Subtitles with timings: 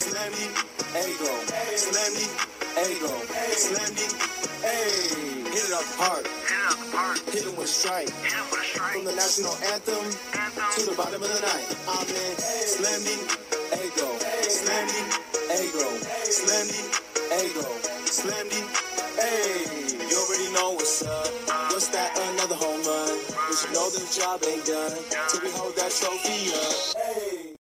[0.00, 0.46] Slammy,
[0.94, 1.32] ego,
[1.74, 2.26] slammy,
[2.86, 3.12] ego,
[3.58, 4.06] slammy,
[4.62, 5.42] hey.
[5.50, 6.24] Hit it up hard,
[7.34, 8.08] hit it with strike.
[8.08, 10.06] From the national anthem
[10.78, 11.66] to the bottom of the night.
[11.90, 12.32] Amen.
[12.38, 13.18] Slammy,
[13.74, 14.08] ego,
[14.46, 15.02] slammy,
[15.58, 15.86] ego,
[16.30, 16.80] slammy,
[17.42, 17.66] ego,
[18.06, 18.62] slammy,
[19.18, 19.66] hey.
[20.08, 21.26] You already know what's up.
[21.72, 22.16] What's that?
[22.34, 23.18] Another home run.
[23.28, 24.96] But you know the job ain't done
[25.28, 27.02] till we hold that trophy up.
[27.02, 27.57] Hey.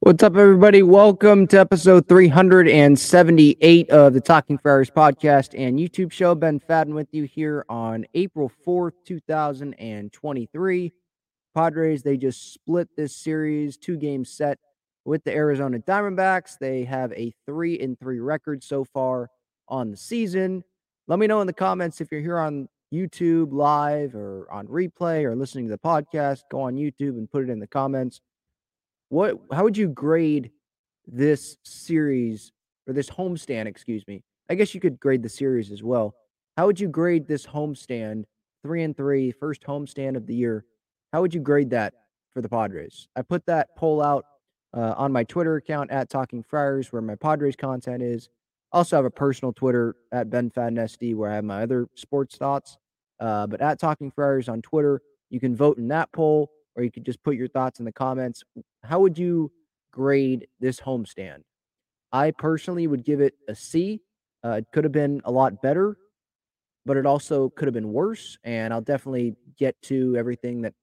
[0.00, 0.84] What's up, everybody?
[0.84, 6.36] Welcome to episode 378 of the Talking Friars podcast and YouTube show.
[6.36, 10.92] Ben Fadden with you here on April 4th, 2023.
[11.52, 14.60] Padres, they just split this series, two game set
[15.04, 16.58] with the Arizona Diamondbacks.
[16.60, 19.28] They have a three and three record so far
[19.66, 20.62] on the season.
[21.08, 25.24] Let me know in the comments if you're here on YouTube live or on replay
[25.24, 26.42] or listening to the podcast.
[26.52, 28.20] Go on YouTube and put it in the comments
[29.08, 30.50] what how would you grade
[31.06, 32.52] this series
[32.86, 34.22] or this homestand, excuse me?
[34.50, 36.14] I guess you could grade the series as well.
[36.56, 38.24] How would you grade this homestand,
[38.62, 40.64] three and three, first homestand of the year?
[41.12, 41.94] How would you grade that
[42.34, 43.08] for the Padres?
[43.16, 44.24] I put that poll out
[44.74, 48.28] uh, on my Twitter account at Talking Friars, where my Padres content is.
[48.70, 52.76] Also have a personal Twitter at Ben SD, where I have my other sports thoughts.
[53.18, 56.90] Uh, but at Talking Friars on Twitter, you can vote in that poll or you
[56.92, 58.44] could just put your thoughts in the comments.
[58.84, 59.50] How would you
[59.92, 61.42] grade this homestand?
[62.12, 64.00] I personally would give it a C.
[64.44, 65.96] Uh, it could have been a lot better,
[66.86, 68.38] but it also could have been worse.
[68.44, 70.74] And I'll definitely get to everything that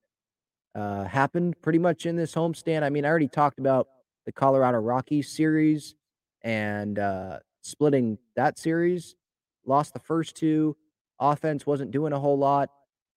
[0.74, 2.82] uh, happened pretty much in this homestand.
[2.82, 3.88] I mean, I already talked about
[4.26, 5.94] the Colorado Rockies series
[6.42, 9.16] and uh, splitting that series.
[9.64, 10.76] Lost the first two.
[11.18, 12.68] Offense wasn't doing a whole lot.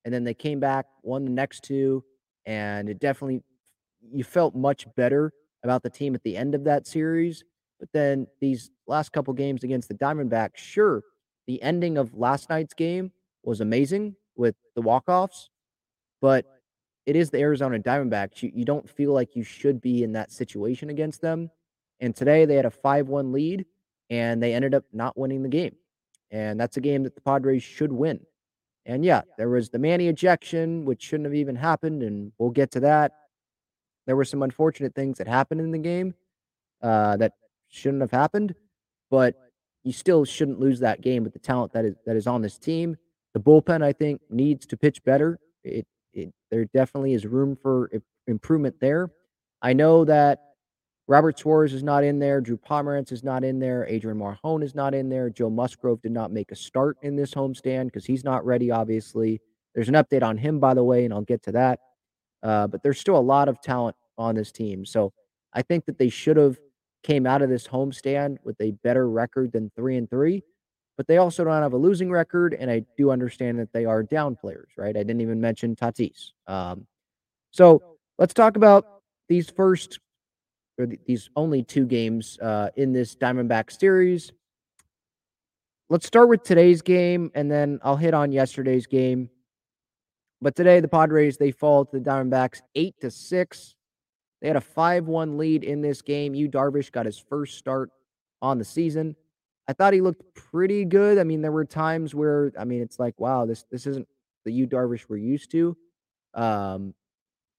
[0.06, 2.06] And then they came back, won the next two
[2.50, 3.44] and it definitely
[4.12, 5.32] you felt much better
[5.64, 7.44] about the team at the end of that series.
[7.80, 11.04] But then these last couple games against the Diamondbacks, sure,
[11.46, 13.12] the ending of last night's game
[13.44, 15.50] was amazing with the walk-offs,
[16.22, 16.44] but
[17.06, 18.42] it is the Arizona Diamondbacks.
[18.42, 21.52] You, you don't feel like you should be in that situation against them.
[22.00, 23.66] And today they had a 5 1 lead
[24.10, 25.76] and they ended up not winning the game.
[26.32, 28.20] And that's a game that the Padres should win.
[28.90, 32.72] And yeah, there was the Manny ejection, which shouldn't have even happened, and we'll get
[32.72, 33.12] to that.
[34.08, 36.16] There were some unfortunate things that happened in the game
[36.82, 37.34] uh, that
[37.68, 38.56] shouldn't have happened,
[39.12, 39.36] but
[39.84, 42.58] you still shouldn't lose that game with the talent that is that is on this
[42.58, 42.98] team.
[43.36, 45.40] The bullpen, I think, needs to pitch better.
[45.64, 47.92] It, it there definitely is room for
[48.26, 49.12] improvement there.
[49.62, 50.49] I know that
[51.10, 52.40] Robert Suarez is not in there.
[52.40, 53.84] Drew Pomeranz is not in there.
[53.88, 55.32] Adrian Morejon is not in there.
[55.32, 59.42] Joe Musgrove did not make a start in this homestand because he's not ready, obviously.
[59.74, 61.80] There's an update on him, by the way, and I'll get to that.
[62.44, 64.86] Uh, but there's still a lot of talent on this team.
[64.86, 65.12] So
[65.52, 66.60] I think that they should have
[67.02, 70.44] came out of this homestand with a better record than three and three.
[70.96, 74.04] But they also don't have a losing record, and I do understand that they are
[74.04, 74.96] down players, right?
[74.96, 76.34] I didn't even mention Tatis.
[76.46, 76.86] Um,
[77.50, 77.82] so
[78.20, 79.98] let's talk about these first
[80.80, 84.32] or these only two games uh, in this Diamondback series.
[85.90, 89.30] Let's start with today's game, and then I'll hit on yesterday's game.
[90.42, 93.76] But today, the Padres they fall to the Diamondbacks eight to six.
[94.42, 96.34] They had a five-one lead in this game.
[96.34, 97.90] Yu Darvish got his first start
[98.42, 99.16] on the season.
[99.68, 101.18] I thought he looked pretty good.
[101.18, 104.08] I mean, there were times where I mean, it's like, wow, this this isn't
[104.46, 105.76] the Yu Darvish we're used to.
[106.34, 106.94] Um,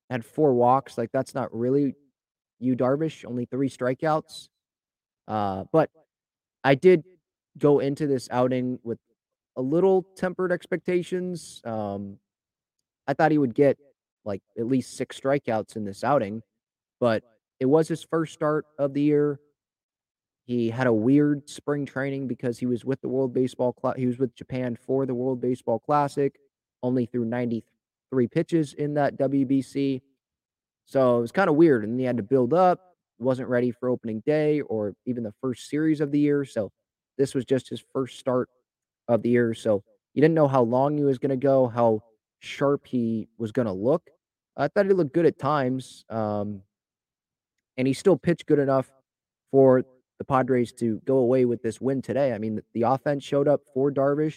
[0.09, 1.95] had four walks, like that's not really
[2.61, 3.25] Yu Darvish.
[3.25, 4.49] Only three strikeouts.
[5.27, 5.91] Uh, but
[6.63, 7.05] I did
[7.59, 8.99] go into this outing with
[9.57, 11.61] a little tempered expectations.
[11.65, 12.19] Um,
[13.07, 13.79] I thought he would get
[14.25, 16.43] like at least six strikeouts in this outing,
[17.01, 17.23] but
[17.59, 19.41] it was his first start of the year.
[20.47, 24.07] He had a weird spring training because he was with the World Baseball Cla- he
[24.07, 26.35] was with Japan for the World Baseball Classic,
[26.83, 30.01] only threw 93 pitches in that WBC.
[30.91, 32.81] So it was kind of weird and he had to build up,
[33.19, 36.45] wasn't ready for opening day or even the first series of the year.
[36.45, 36.73] So
[37.17, 38.49] this was just his first start
[39.07, 39.55] of the year.
[39.55, 39.85] So
[40.15, 42.03] you didn't know how long he was going to go, how
[42.41, 44.03] sharp he was going to look.
[44.57, 46.05] I thought he looked good at times.
[46.11, 46.63] Um,
[47.77, 48.91] and he still pitched good enough
[49.53, 49.85] for
[50.19, 52.33] the Padres to go away with this win today.
[52.33, 54.37] I mean, the, offense showed up for Darvish,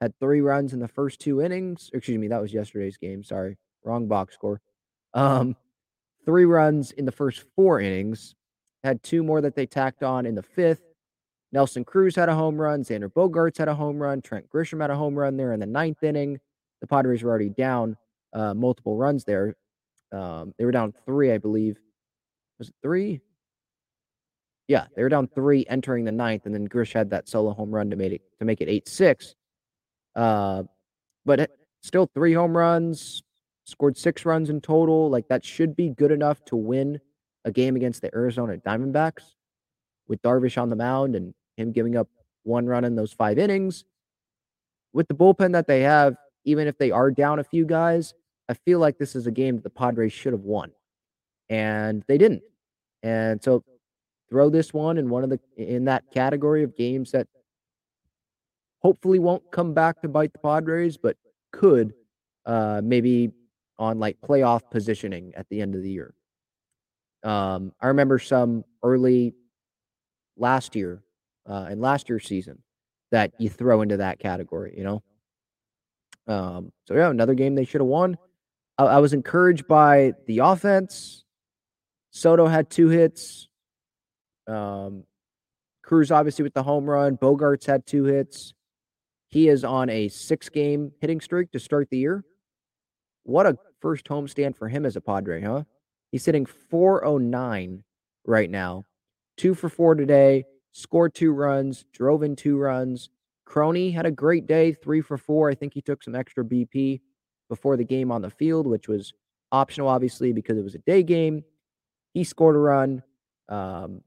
[0.00, 1.90] had three runs in the first two innings.
[1.92, 3.24] Excuse me, that was yesterday's game.
[3.24, 4.60] Sorry, wrong box score.
[5.12, 5.56] Um,
[6.24, 8.34] three runs in the first four innings,
[8.84, 10.82] had two more that they tacked on in the fifth.
[11.52, 12.82] Nelson Cruz had a home run.
[12.82, 14.22] Xander Bogaerts had a home run.
[14.22, 16.40] Trent Grisham had a home run there in the ninth inning.
[16.80, 17.96] The Padres were already down
[18.32, 19.54] uh, multiple runs there.
[20.12, 21.78] Um, they were down three, I believe.
[22.58, 23.20] Was it three?
[24.68, 27.70] Yeah, they were down three entering the ninth, and then Grish had that solo home
[27.70, 29.34] run to make it to make it eight six.
[30.16, 30.62] Uh,
[31.24, 31.50] but
[31.82, 33.22] still three home runs,
[33.64, 35.10] scored six runs in total.
[35.10, 37.00] Like that should be good enough to win
[37.44, 39.34] a game against the Arizona Diamondbacks
[40.08, 42.08] with Darvish on the mound and him giving up
[42.44, 43.84] one run in those five innings.
[44.92, 48.14] With the bullpen that they have, even if they are down a few guys,
[48.48, 50.72] I feel like this is a game that the Padres should have won.
[51.48, 52.42] And they didn't.
[53.02, 53.64] And so
[54.28, 57.26] throw this one in one of the in that category of games that
[58.80, 61.16] hopefully won't come back to bite the Padres, but
[61.52, 61.94] could
[62.46, 63.30] uh maybe
[63.82, 66.14] on like playoff positioning at the end of the year.
[67.24, 69.34] Um, I remember some early
[70.36, 71.02] last year
[71.48, 72.62] uh, and last year's season
[73.10, 75.02] that you throw into that category, you know?
[76.28, 78.16] Um, so, yeah, another game they should have won.
[78.78, 81.24] I, I was encouraged by the offense.
[82.12, 83.48] Soto had two hits.
[84.46, 85.02] Um,
[85.82, 87.16] Cruz, obviously, with the home run.
[87.16, 88.54] Bogaerts had two hits.
[89.28, 92.24] He is on a six game hitting streak to start the year.
[93.24, 95.64] What a first homestand for him as a Padre, huh?
[96.12, 97.82] He's hitting 409
[98.24, 98.84] right now.
[99.36, 103.10] Two for four today, scored two runs, drove in two runs.
[103.44, 105.50] Crony had a great day, three for four.
[105.50, 107.00] I think he took some extra BP
[107.48, 109.12] before the game on the field, which was
[109.50, 111.44] optional, obviously, because it was a day game.
[112.14, 113.02] He scored a run,
[113.48, 114.02] um,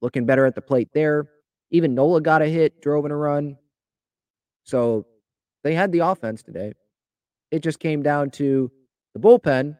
[0.00, 1.26] looking better at the plate there.
[1.70, 3.56] Even Nola got a hit, drove in a run.
[4.64, 5.06] So
[5.64, 6.74] they had the offense today.
[7.50, 8.70] It just came down to
[9.14, 9.76] the bullpen,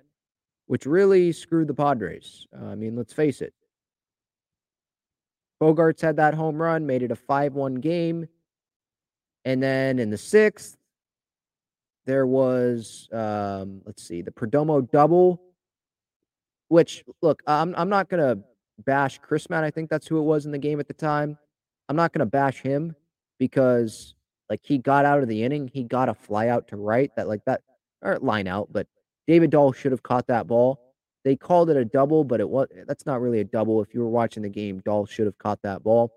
[0.66, 2.46] which really screwed the Padres.
[2.56, 3.52] Uh, I mean, let's face it.
[5.62, 8.28] Bogaerts had that home run, made it a 5 1 game.
[9.44, 10.76] And then in the sixth,
[12.04, 15.40] there was, um, let's see, the Perdomo double,
[16.69, 18.42] which, look, I'm, I'm not going to
[18.84, 19.62] bash Crismatt.
[19.62, 21.38] I think that's who it was in the game at the time.
[21.88, 22.96] I'm not going to bash him
[23.38, 24.16] because,
[24.48, 25.69] like, he got out of the inning.
[25.72, 27.62] He got a fly out to right that, like, that,
[28.03, 28.86] or line out, but
[29.26, 30.81] David Dahl should have caught that ball.
[31.24, 33.82] They called it a double, but it was that's not really a double.
[33.82, 36.12] If you were watching the game, Dahl should have caught that ball.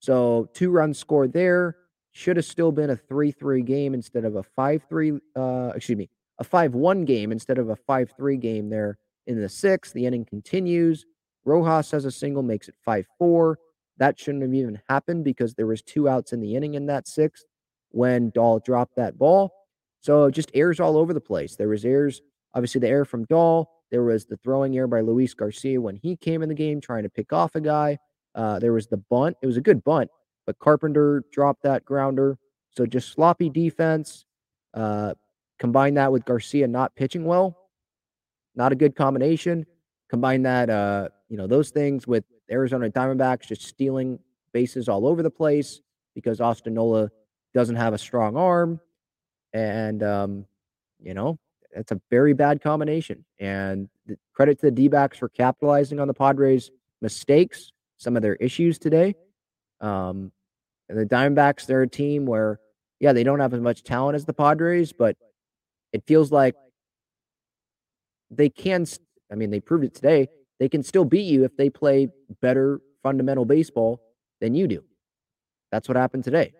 [0.00, 1.76] So two runs scored there.
[2.10, 6.44] Should have still been a 3-3 game instead of a 5-3 uh excuse me, a
[6.44, 9.94] 5-1 game instead of a 5-3 game there in the sixth.
[9.94, 11.06] The inning continues.
[11.46, 13.54] Rojas has a single, makes it 5-4.
[13.96, 17.08] That shouldn't have even happened because there was two outs in the inning in that
[17.08, 17.44] sixth
[17.92, 19.52] when Dahl dropped that ball.
[20.00, 21.56] So just errors all over the place.
[21.56, 22.20] There was errors,
[22.54, 26.16] obviously the error from Dahl, there was the throwing error by Luis Garcia when he
[26.16, 27.98] came in the game trying to pick off a guy.
[28.34, 29.36] Uh, there was the bunt.
[29.42, 30.10] It was a good bunt,
[30.46, 32.38] but Carpenter dropped that grounder.
[32.70, 34.24] So just sloppy defense.
[34.72, 35.12] Uh,
[35.58, 37.68] combine that with Garcia not pitching well.
[38.54, 39.66] Not a good combination.
[40.08, 44.18] Combine that, uh, you know, those things with Arizona Diamondbacks just stealing
[44.54, 45.82] bases all over the place
[46.14, 47.10] because Austin Nola
[47.54, 48.80] doesn't have a strong arm.
[49.52, 50.46] And, um,
[51.02, 51.38] you know,
[51.74, 53.24] it's a very bad combination.
[53.38, 53.88] And
[54.34, 58.78] credit to the D backs for capitalizing on the Padres' mistakes, some of their issues
[58.78, 59.14] today.
[59.80, 60.32] Um,
[60.88, 62.60] and the Diamondbacks, they're a team where,
[63.00, 65.16] yeah, they don't have as much talent as the Padres, but
[65.92, 66.54] it feels like
[68.30, 68.86] they can.
[69.30, 70.28] I mean, they proved it today.
[70.60, 72.08] They can still beat you if they play
[72.40, 74.00] better fundamental baseball
[74.40, 74.84] than you do.
[75.70, 76.52] That's what happened today.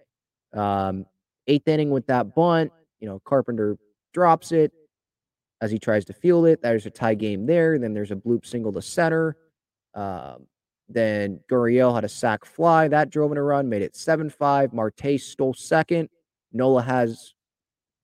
[0.54, 1.06] Um,
[1.46, 3.76] eighth inning with that bunt, you know, Carpenter
[4.12, 4.72] drops it
[5.60, 6.62] as he tries to field it.
[6.62, 7.78] There's a tie game there.
[7.78, 9.36] Then there's a bloop single to center.
[9.94, 10.46] Um,
[10.88, 14.72] then Gurriel had a sac fly that drove in a run, made it 7 5.
[14.72, 16.08] Marte stole second.
[16.52, 17.32] Nola has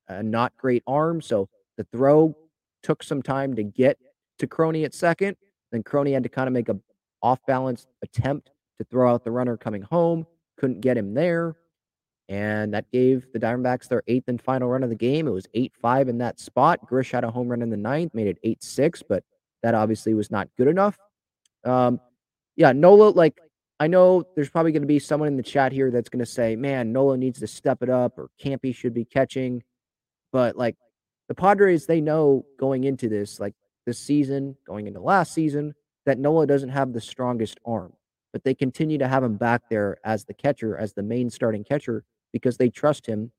[0.09, 1.21] a not great arm.
[1.21, 2.35] So the throw
[2.83, 3.99] took some time to get
[4.38, 5.37] to Crony at second.
[5.71, 6.78] Then Crony had to kind of make a
[7.23, 10.26] off balance attempt to throw out the runner coming home.
[10.57, 11.57] Couldn't get him there.
[12.29, 15.27] And that gave the Diamondbacks their eighth and final run of the game.
[15.27, 16.87] It was 8 5 in that spot.
[16.87, 19.25] Grish had a home run in the ninth, made it 8 6, but
[19.63, 20.99] that obviously was not good enough.
[21.65, 22.01] Um,
[22.57, 23.39] yeah, Nola, like,
[23.81, 26.27] I know there's probably going to be someone in the chat here that's going to
[26.27, 29.63] say, man, Nola needs to step it up or Campy should be catching.
[30.33, 30.77] But, like,
[31.29, 33.55] the Padres, they know going into this, like
[33.87, 35.75] this season, going into last season,
[36.07, 37.93] that Nola doesn't have the strongest arm.
[38.33, 41.65] But they continue to have him back there as the catcher, as the main starting
[41.65, 43.33] catcher, because they trust him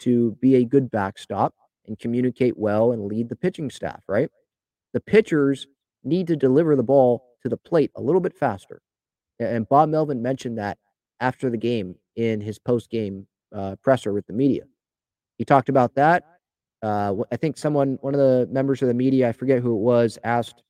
[0.00, 1.54] to be a good backstop
[1.86, 4.30] and communicate well and lead the pitching staff, right?
[4.92, 5.66] The pitchers
[6.02, 8.80] need to deliver the ball to the plate a little bit faster.
[9.38, 10.78] And Bob Melvin mentioned that
[11.20, 14.62] after the game in his post game uh, presser with the media.
[15.38, 16.24] He talked about that.
[16.82, 19.80] Uh, I think someone, one of the members of the media, I forget who it
[19.80, 20.62] was, asked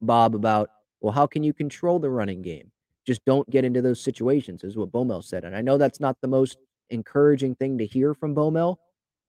[0.00, 0.70] Bob about,
[1.00, 2.70] well, how can you control the running game?
[3.06, 5.44] Just don't get into those situations, is what Bomel said.
[5.44, 6.58] And I know that's not the most
[6.90, 8.76] encouraging thing to hear from Bomel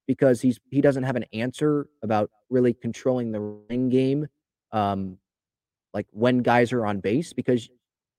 [0.08, 4.28] because he's he doesn't have an answer about really controlling the ring game,
[4.72, 5.18] um,
[5.94, 7.70] like when guys are on base, because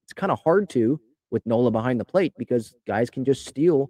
[0.05, 0.99] it's kind of hard to
[1.31, 3.89] with Nola behind the plate because guys can just steal,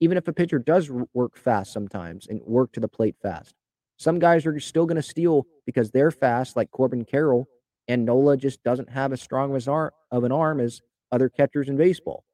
[0.00, 3.54] even if a pitcher does work fast sometimes and work to the plate fast.
[3.98, 7.48] Some guys are still going to steal because they're fast, like Corbin Carroll,
[7.88, 12.24] and Nola just doesn't have as strong of an arm as other catchers in baseball.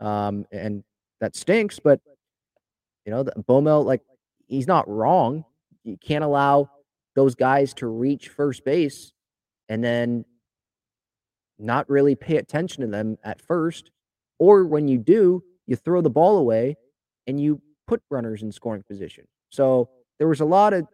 [0.00, 0.84] Um, and
[1.20, 2.00] that stinks, but
[3.04, 4.02] you know, Bomel, like,
[4.48, 5.44] he's not wrong.
[5.82, 6.70] You can't allow
[7.14, 9.12] those guys to reach first base
[9.70, 10.26] and then
[11.58, 13.90] not really pay attention to them at first.
[14.38, 16.76] Or when you do, you throw the ball away
[17.26, 19.24] and you put runners in scoring position.
[19.48, 20.86] So there was a lot of,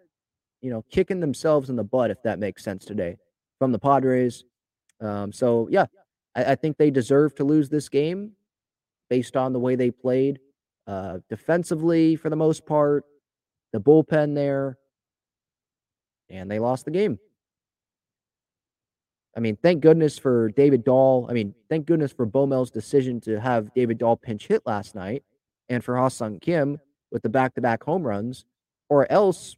[0.62, 3.16] you know, kicking themselves in the butt, if that makes sense today,
[3.58, 4.44] from the Padres.
[5.00, 5.86] Um, so yeah,
[6.36, 8.32] I, I think they deserve to lose this game
[9.10, 10.38] based on the way they played
[10.86, 13.04] uh, defensively for the most part,
[13.72, 14.78] the bullpen there,
[16.30, 17.18] and they lost the game.
[19.36, 21.26] I mean, thank goodness for David Dahl.
[21.28, 25.24] I mean, thank goodness for Bomel's decision to have David Dahl pinch hit last night
[25.68, 26.78] and for Ha-Seong Kim
[27.10, 28.44] with the back to back home runs,
[28.88, 29.56] or else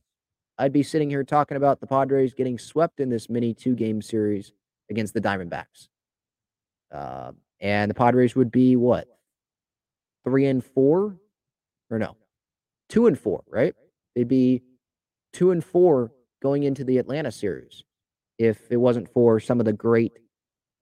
[0.58, 4.00] I'd be sitting here talking about the Padres getting swept in this mini two game
[4.00, 4.52] series
[4.90, 5.88] against the Diamondbacks.
[6.92, 9.08] Uh, and the Padres would be what?
[10.26, 11.16] Three and four,
[11.88, 12.16] or no,
[12.88, 13.74] two and four, right?
[14.14, 14.62] They'd be
[15.32, 16.10] two and four
[16.42, 17.84] going into the Atlanta series
[18.38, 20.12] if it wasn't for some of the great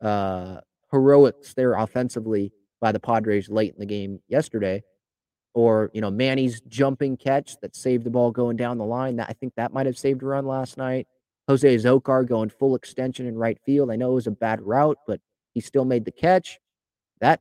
[0.01, 0.61] uh,
[0.91, 4.83] heroics there offensively by the Padres late in the game yesterday.
[5.55, 9.17] Or, you know, Manny's jumping catch that saved the ball going down the line.
[9.17, 11.07] That I think that might have saved a run last night.
[11.49, 13.91] Jose Azocar going full extension in right field.
[13.91, 15.21] I know it was a bad route, but
[15.53, 16.59] he still made the catch.
[17.21, 17.41] That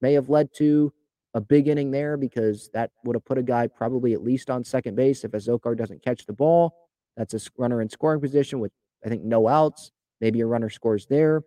[0.00, 0.92] may have led to
[1.34, 4.64] a big inning there because that would have put a guy probably at least on
[4.64, 6.74] second base if Azocar doesn't catch the ball.
[7.16, 8.72] That's a runner in scoring position with
[9.04, 9.92] I think no outs.
[10.20, 11.42] Maybe a runner scores there,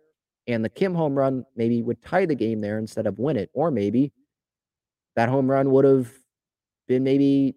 [0.48, 3.50] and the Kim home run maybe would tie the game there instead of win it,
[3.52, 4.12] or maybe
[5.14, 6.10] that home run would have
[6.88, 7.54] been maybe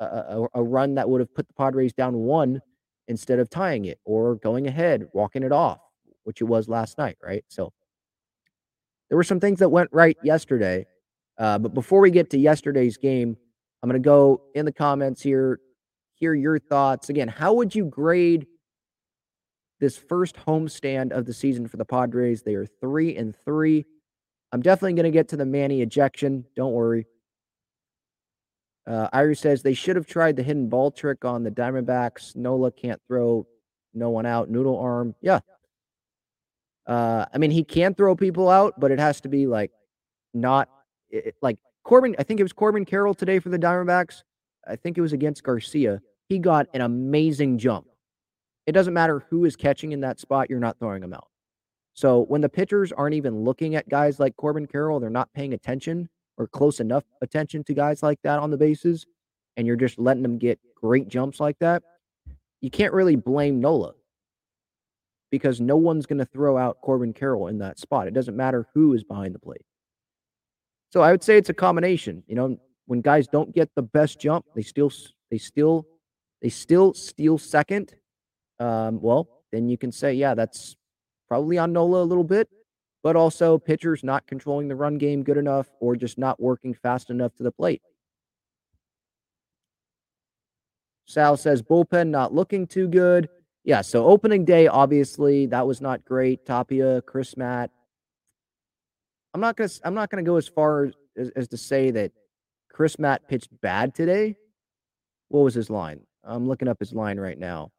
[0.00, 2.62] a, a, a run that would have put the Padres down one
[3.08, 5.80] instead of tying it or going ahead, walking it off,
[6.22, 7.44] which it was last night, right?
[7.48, 7.72] So
[9.08, 10.86] there were some things that went right yesterday
[11.38, 13.36] uh, but before we get to yesterday's game,
[13.82, 15.60] I'm going to go in the comments here,
[16.14, 17.08] hear your thoughts.
[17.08, 18.46] Again, how would you grade
[19.80, 22.42] this first homestand of the season for the Padres?
[22.42, 23.84] They are three and three.
[24.52, 26.44] I'm definitely going to get to the Manny ejection.
[26.56, 27.06] Don't worry.
[28.86, 32.36] Uh, Iris says they should have tried the hidden ball trick on the Diamondbacks.
[32.36, 33.46] Nola can't throw
[33.94, 34.50] no one out.
[34.50, 35.14] Noodle arm.
[35.20, 35.40] Yeah.
[36.86, 39.70] Uh, I mean, he can throw people out, but it has to be like
[40.34, 40.68] not
[41.10, 44.22] it, like Corbin, I think it was Corbin Carroll today for the Diamondbacks.
[44.66, 46.00] I think it was against Garcia.
[46.28, 47.86] He got an amazing jump.
[48.66, 51.28] It doesn't matter who is catching in that spot, you're not throwing them out.
[51.92, 55.52] So when the pitchers aren't even looking at guys like Corbin Carroll, they're not paying
[55.52, 59.06] attention or close enough attention to guys like that on the bases,
[59.56, 61.82] and you're just letting them get great jumps like that,
[62.60, 63.92] you can't really blame Nola
[65.30, 68.08] because no one's going to throw out Corbin Carroll in that spot.
[68.08, 69.64] It doesn't matter who is behind the plate.
[70.94, 72.22] So I would say it's a combination.
[72.28, 74.92] You know, when guys don't get the best jump, they still
[75.28, 75.88] they still
[76.40, 77.96] they still steal second.
[78.60, 80.76] Um, well, then you can say, yeah, that's
[81.26, 82.48] probably on Nola a little bit,
[83.02, 87.10] but also pitchers not controlling the run game good enough or just not working fast
[87.10, 87.82] enough to the plate.
[91.06, 93.28] Sal says bullpen not looking too good.
[93.64, 96.46] Yeah, so opening day, obviously, that was not great.
[96.46, 97.70] Tapia, Crismatt.
[99.34, 102.12] I'm not gonna I'm not gonna go as far as, as to say that
[102.72, 104.36] Crismatt pitched bad today.
[105.28, 106.00] What was his line?
[106.22, 107.72] I'm looking up his line right now.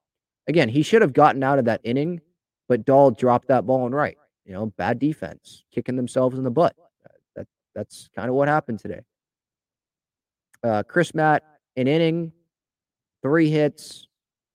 [0.47, 2.21] Again, he should have gotten out of that inning,
[2.67, 4.17] but Dahl dropped that ball and right.
[4.45, 6.75] You know, bad defense, kicking themselves in the butt.
[7.35, 9.01] That that's kind of what happened today.
[10.63, 11.39] Uh, Crismatt,
[11.77, 12.31] an inning,
[13.23, 14.07] three hits,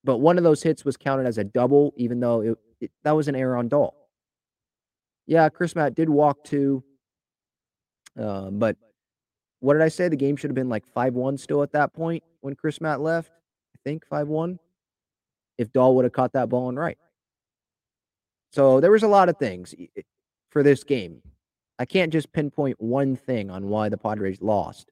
[0.04, 3.12] but one of those hits was counted as a double, even though it, it, that
[3.12, 3.94] was an error on Dahl.
[5.26, 6.82] Yeah, Crismatt did walk two,
[8.20, 8.76] uh, but
[9.60, 10.08] what did I say?
[10.08, 13.30] The game should have been like 5 1 still at that point when Crismatt left.
[13.30, 14.58] I think 5 1.
[15.58, 16.98] If Dahl would have caught that ball and right.
[18.52, 19.74] So there was a lot of things
[20.50, 21.22] for this game.
[21.78, 24.90] I can't just pinpoint one thing on why the Padres lost.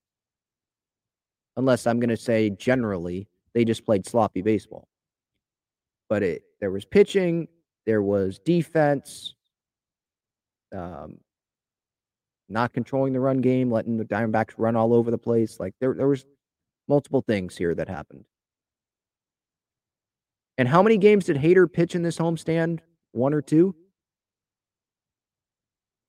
[1.56, 4.88] Unless I'm going to say generally they just played sloppy baseball.
[6.08, 7.49] But it there was pitching,
[7.87, 9.35] there was defense,
[10.75, 11.18] um,
[12.48, 15.60] not controlling the run game, letting the Diamondbacks run all over the place.
[15.60, 16.24] Like there, there was
[16.88, 18.24] multiple things here that happened.
[20.56, 22.80] And how many games did Hader pitch in this homestand?
[23.12, 23.74] One or two?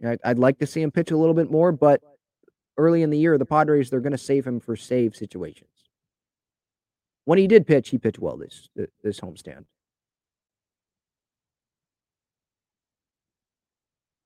[0.05, 2.01] I'd, I'd like to see him pitch a little bit more, but
[2.77, 5.69] early in the year, the Padres they're going to save him for save situations.
[7.25, 8.69] When he did pitch, he pitched well this
[9.03, 9.65] this homestand.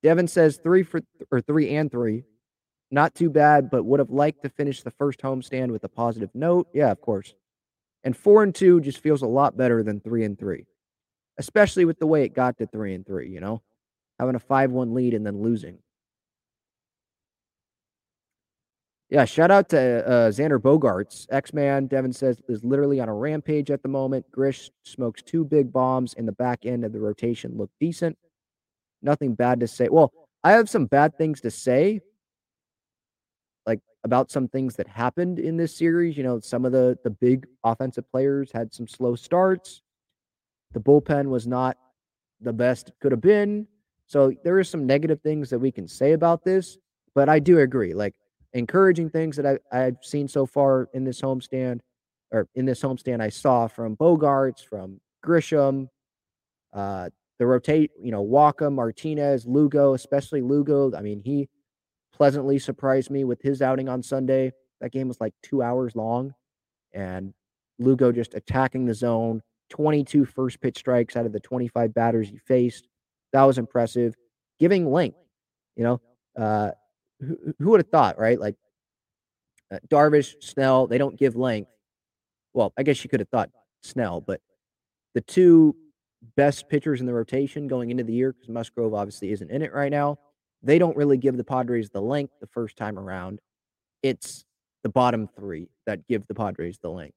[0.04, 2.26] Devin says three for or three and three.
[2.92, 6.30] Not too bad, but would have liked to finish the first homestand with a positive
[6.36, 6.68] note.
[6.74, 7.34] Yeah, of course.
[8.04, 10.66] And four and two just feels a lot better than three and three,
[11.40, 13.64] especially with the way it got to three and three, you know,
[14.20, 15.80] having a 5 1 lead and then losing.
[19.10, 21.28] Yeah, shout out to uh, Xander Bogaerts.
[21.30, 24.30] X Man, Devin says, is literally on a rampage at the moment.
[24.32, 28.18] Grish smokes two big bombs, and the back end of the rotation looked decent
[29.04, 29.88] nothing bad to say.
[29.90, 30.12] Well,
[30.44, 32.02] I have some bad things to say,
[33.66, 36.18] like about some things that happened in this series.
[36.18, 39.82] You know, some of the the big offensive players had some slow starts.
[40.74, 41.78] The bullpen was not
[42.42, 43.68] the best it could have been.
[44.06, 46.78] So there are some negative things that we can say about this,
[47.16, 47.94] but I do agree.
[47.94, 48.16] Like
[48.54, 51.80] encouraging things that I, I've seen so far in this homestand,
[52.32, 55.88] or in this homestand, I saw from Bogaerts, from Grisham,
[56.74, 57.10] uh,
[57.44, 60.96] the rotate, you know, Wacha, Martinez, Lugo, especially Lugo.
[60.96, 61.50] I mean, he
[62.16, 64.54] pleasantly surprised me with his outing on Sunday.
[64.80, 66.34] That game was like two hours long,
[66.94, 67.34] and
[67.80, 72.38] Lugo just attacking the zone, 22 first pitch strikes out of the 25 batters he
[72.38, 72.88] faced.
[73.34, 74.16] That was impressive.
[74.58, 75.18] Giving length,
[75.76, 76.02] you know,
[76.38, 76.72] uh,
[77.20, 78.40] who, who would have thought, right?
[78.40, 78.56] Like
[79.70, 81.72] uh, Darvish, Snell, they don't give length.
[82.54, 83.50] Well, I guess you could have thought
[83.82, 84.40] Snell, but
[85.14, 85.76] the two
[86.36, 89.74] best pitchers in the rotation going into the year because Musgrove obviously isn't in it
[89.74, 90.18] right now.
[90.62, 93.40] They don't really give the Padres the length the first time around.
[94.02, 94.46] It's
[94.84, 97.16] the bottom three that give the Padres the length.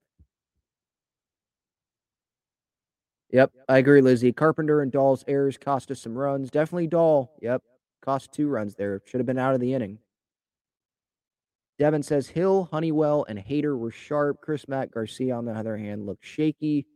[3.30, 4.32] Yep, I agree, Lizzie.
[4.32, 6.50] Carpenter and Dahl's errors cost us some runs.
[6.50, 7.32] Definitely Dahl.
[7.42, 7.62] Yep,
[8.00, 9.02] cost two runs there.
[9.04, 9.98] Should have been out of the inning.
[11.78, 14.38] Devin says Hill, Honeywell, and Hader were sharp.
[14.46, 16.86] Crismatt Garcia, on the other hand, looked shaky.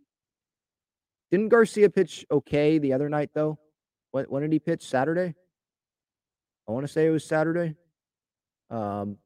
[1.30, 3.58] Didn't Garcia pitch okay the other night though?
[4.10, 4.82] When, when did he pitch?
[4.82, 5.34] Saturday.
[6.68, 7.74] I want to say it was Saturday.
[8.70, 9.16] Um,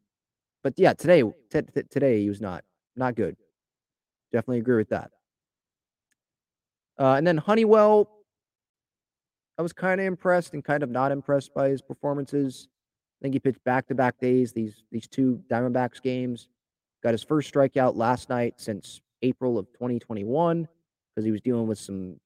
[0.62, 2.64] but yeah, today t- t- today he was not
[2.96, 3.36] not good.
[4.32, 5.10] Definitely agree with that.
[6.98, 8.08] Uh, and then Honeywell,
[9.58, 12.68] I was kind of impressed and kind of not impressed by his performances.
[13.20, 16.48] I think he pitched back to back days these these two Diamondbacks games.
[17.02, 20.68] Got his first strikeout last night since April of 2021
[21.14, 22.18] because he was dealing with some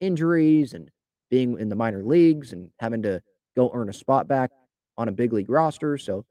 [0.00, 0.90] injuries and
[1.30, 3.22] being in the minor leagues and having to
[3.56, 4.50] go earn a spot back
[4.98, 5.96] on a big league roster.
[5.96, 6.24] So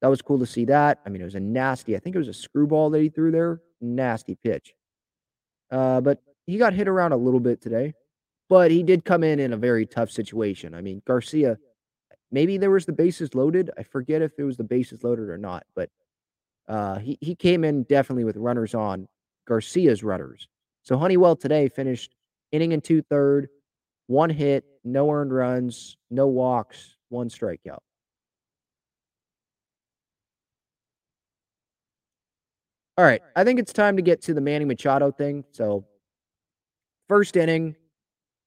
[0.00, 1.00] that was cool to see that.
[1.06, 3.30] I mean, it was a nasty, I think it was a screwball that he threw
[3.30, 3.60] there.
[3.80, 4.74] Nasty pitch.
[5.70, 7.94] Uh, but he got hit around a little bit today,
[8.48, 10.74] but he did come in in a very tough situation.
[10.74, 11.56] I mean, Garcia,
[12.30, 13.70] maybe there was the bases loaded.
[13.78, 15.88] I forget if it was the bases loaded or not, but
[16.68, 19.08] uh, he, he came in definitely with runners on
[19.46, 20.48] Garcia's runners.
[20.82, 22.14] So Honeywell today finished
[22.50, 23.48] inning and two third,
[24.06, 27.78] one hit, no earned runs, no walks, one strikeout.
[32.98, 33.22] All right.
[33.34, 35.44] I think it's time to get to the Manny Machado thing.
[35.52, 35.86] So,
[37.08, 37.74] first inning,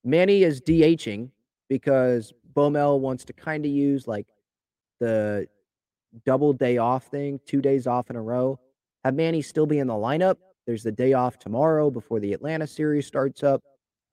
[0.03, 1.31] Manny is DHing
[1.67, 4.27] because Bomel wants to kind of use like
[4.99, 5.47] the
[6.25, 8.59] double day off thing, two days off in a row.
[9.03, 10.37] Have Manny still be in the lineup.
[10.65, 13.61] There's the day off tomorrow before the Atlanta series starts up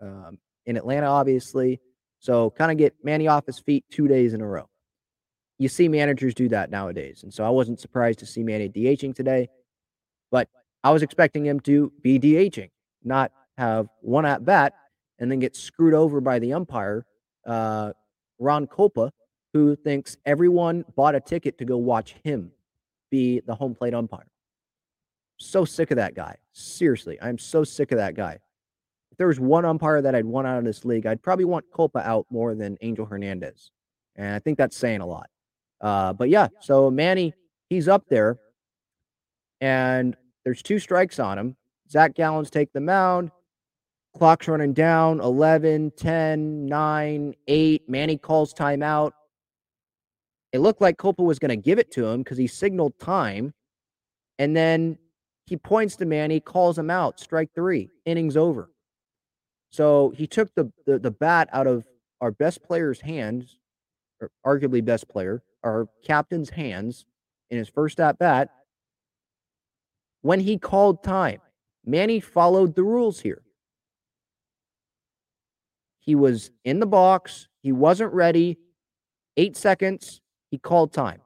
[0.00, 1.80] um, in Atlanta, obviously.
[2.18, 4.68] So, kind of get Manny off his feet two days in a row.
[5.58, 7.22] You see managers do that nowadays.
[7.22, 9.48] And so I wasn't surprised to see Manny DHing today.
[10.30, 10.48] But
[10.82, 12.70] I was expecting him to be DHing,
[13.04, 14.74] not have one at bat
[15.18, 17.06] and then get screwed over by the umpire,
[17.46, 17.92] uh,
[18.40, 19.10] Ron Kulpa,
[19.52, 22.50] who thinks everyone bought a ticket to go watch him
[23.10, 24.26] be the home plate umpire.
[25.36, 26.36] So sick of that guy.
[26.52, 28.38] Seriously, I'm so sick of that guy.
[29.10, 31.70] If there was one umpire that I'd want out of this league, I'd probably want
[31.70, 33.70] Kulpa out more than Angel Hernandez.
[34.16, 35.28] And I think that's saying a lot.
[35.80, 37.34] Uh, but yeah, so Manny,
[37.68, 38.38] he's up there.
[39.60, 41.56] And there's two strikes on him.
[41.90, 43.30] Zac Gallen's take the mound.
[44.16, 47.88] Clock's running down 11, 10, 9, 8.
[47.88, 49.12] Manny calls timeout.
[50.52, 53.54] It looked like Kulpa was going to give it to him because he signaled time.
[54.38, 54.98] And then
[55.52, 57.20] he points to Manny, calls him out.
[57.20, 57.90] Strike three.
[58.06, 58.70] Innings over.
[59.68, 61.86] So he took the, the, the bat out of
[62.22, 63.58] our best player's hands,
[64.18, 67.04] or arguably best player, our captain's hands
[67.50, 68.48] in his first at bat
[70.22, 71.42] when he called time.
[71.84, 73.42] Manny followed the rules here.
[75.98, 77.46] He was in the box.
[77.62, 78.56] He wasn't ready.
[79.36, 80.22] Eight seconds.
[80.50, 81.20] He called time.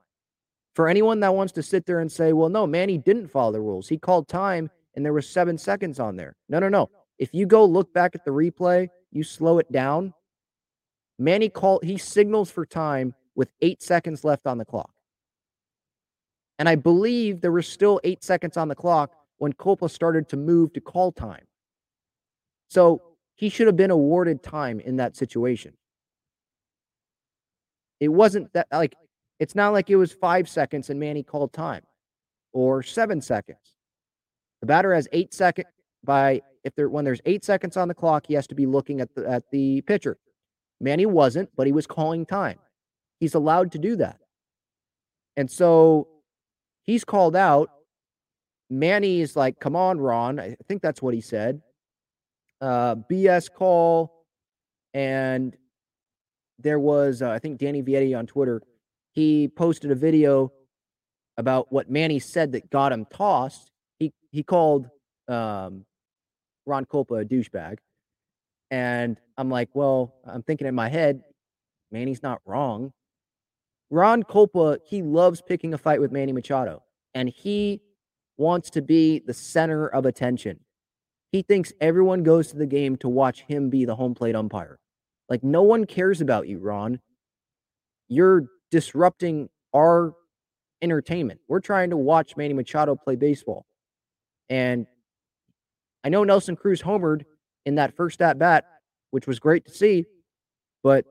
[0.76, 3.62] For anyone that wants to sit there and say, well, no, Manny didn't follow the
[3.62, 3.88] rules.
[3.88, 6.36] He called time and there was seven seconds on there.
[6.50, 6.90] No, no, no.
[7.18, 10.12] If you go look back at the replay, you slow it down.
[11.18, 14.90] Manny called, he signals for time with eight seconds left on the clock.
[16.58, 20.36] And I believe there were still eight seconds on the clock when Kulpa started to
[20.36, 21.46] move to call time.
[22.68, 23.00] So
[23.34, 25.72] he should have been awarded time in that situation.
[27.98, 28.94] It wasn't that like
[29.38, 31.82] it's not like it was five seconds and Manny called time
[32.52, 33.76] or seven seconds.
[34.60, 35.68] The batter has eight seconds
[36.02, 39.00] by if there when there's eight seconds on the clock, he has to be looking
[39.00, 40.18] at the at the pitcher.
[40.80, 42.58] Manny wasn't, but he was calling time.
[43.20, 44.18] He's allowed to do that.
[45.36, 46.08] And so
[46.84, 47.70] he's called out.
[48.68, 50.40] Manny is like, come on, Ron.
[50.40, 51.62] I think that's what he said.
[52.60, 54.24] Uh, BS call.
[54.92, 55.56] And
[56.58, 58.62] there was, uh, I think, Danny Vietti on Twitter.
[59.16, 60.52] He posted a video
[61.36, 63.72] about what Manny said that got him tossed.
[63.98, 64.88] He he called
[65.26, 65.84] um,
[66.66, 67.78] Ron Kulpa a douchebag.
[68.70, 71.22] And I'm like, well, I'm thinking in my head,
[71.90, 72.92] Manny's not wrong.
[73.90, 76.82] Ron Kulpa, he loves picking a fight with Manny Machado
[77.14, 77.80] and he
[78.36, 80.60] wants to be the center of attention.
[81.32, 84.78] He thinks everyone goes to the game to watch him be the home plate umpire.
[85.28, 87.00] Like, no one cares about you, Ron.
[88.08, 90.14] You're disrupting our
[90.82, 91.40] entertainment.
[91.48, 93.66] We're trying to watch Manny Machado play baseball.
[94.48, 94.86] And
[96.04, 97.24] I know Nelson Cruz homered
[97.64, 98.64] in that first at bat,
[99.10, 100.04] which was great to see,
[100.82, 101.04] but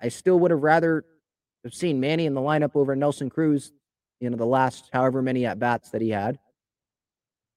[0.00, 1.04] I still would have rather
[1.64, 3.72] have seen Manny in the lineup over Nelson Cruz
[4.20, 6.38] you know, the last however many at bats that he had.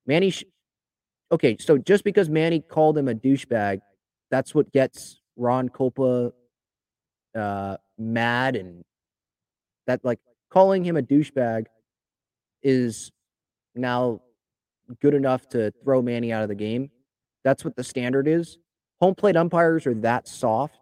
[0.05, 0.45] Manny, sh-
[1.31, 3.79] okay, so just because Manny called him a douchebag,
[4.31, 6.31] that's what gets Ron Kulpa
[7.35, 8.83] uh, mad and
[9.87, 11.65] that like calling him a douchebag
[12.63, 13.11] is
[13.75, 14.21] now
[15.01, 16.89] good enough to throw Manny out of the game.
[17.43, 18.57] That's what the standard is.
[18.99, 20.79] Home plate umpires are that soft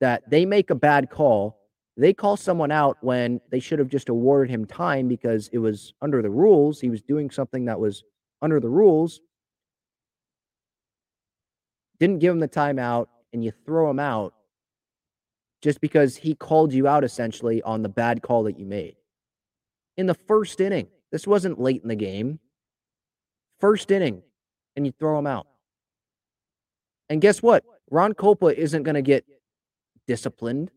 [0.00, 1.56] that they make a bad call
[1.96, 5.94] they call someone out when they should have just awarded him time because it was
[6.02, 6.78] under the rules.
[6.80, 8.04] He was doing something that was
[8.42, 9.20] under the rules.
[11.98, 14.34] Didn't give him the timeout, and you throw him out
[15.66, 18.96] just because he called you out essentially on the bad call that you made.
[19.98, 22.38] In the first inning, this wasn't late in the game.
[23.60, 24.22] First inning,
[24.76, 25.46] and you throw him out.
[27.10, 27.64] And guess what?
[27.90, 29.26] Ron Kulpa isn't going to get
[30.06, 30.70] disciplined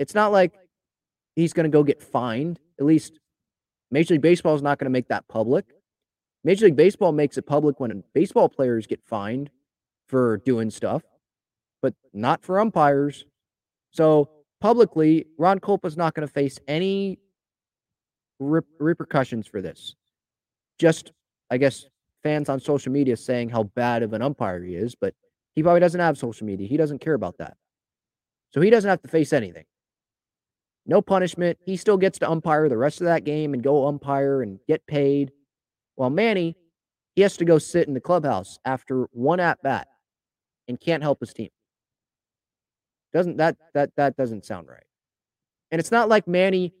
[0.00, 0.54] it's not like
[1.36, 2.58] he's going to go get fined.
[2.80, 3.20] At least
[3.90, 5.66] Major League Baseball is not going to make that public.
[6.42, 9.50] Major League Baseball makes it public when baseball players get fined
[10.08, 11.02] for doing stuff,
[11.82, 13.24] but not for umpires.
[13.90, 14.28] So
[14.60, 17.18] publicly, Ron Kulpa is not going to face any
[18.38, 19.94] re- repercussions for this.
[20.78, 21.12] Just,
[21.50, 21.86] I guess,
[22.22, 25.14] fans on social media saying how bad of an umpire he is, but
[25.54, 26.68] he probably doesn't have social media.
[26.68, 27.56] He doesn't care about that.
[28.50, 29.64] So he doesn't have to face anything.
[30.86, 31.58] no punishment.
[31.64, 34.86] He still gets to umpire the rest of that game and go umpire and get
[34.86, 35.30] paid.
[35.94, 36.56] While Manny,
[37.14, 39.88] he has to go sit in the clubhouse after one at bat
[40.68, 41.50] and can't help his team.
[43.12, 44.84] Doesn't that that that doesn't sound right?
[45.70, 46.72] And it's not like Manny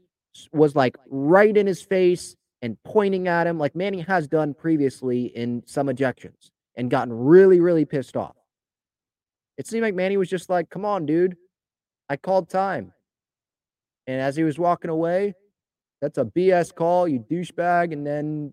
[0.52, 5.26] was like right in his face and pointing at him like Manny has done previously
[5.26, 8.36] in some ejections and gotten really really pissed off.
[9.58, 11.36] It seemed like Manny was just like, "Come on, dude.
[12.08, 12.92] I called time."
[14.06, 15.34] And as he was walking away,
[16.00, 17.92] that's a BS call, you douchebag.
[17.92, 18.52] And then,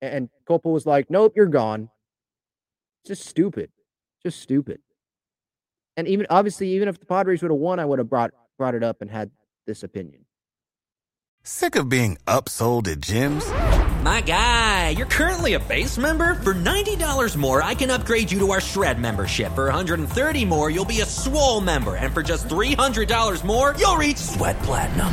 [0.00, 1.90] and Kulpa was like, nope, you're gone.
[3.02, 3.70] It's just stupid.
[4.22, 4.80] Just stupid.
[5.96, 8.74] And even obviously, even if the Padres would have won, I would have brought brought
[8.74, 9.30] it up and had
[9.66, 10.24] this opinion.
[11.42, 13.44] Sick of being upsold at gyms?
[14.02, 16.34] My guy, you're currently a base member.
[16.34, 19.54] For $90 more, I can upgrade you to our Shred membership.
[19.54, 21.96] For 130 more, you'll be a Swole member.
[21.96, 25.08] And for just $300 more, you'll reach Sweat Platinum.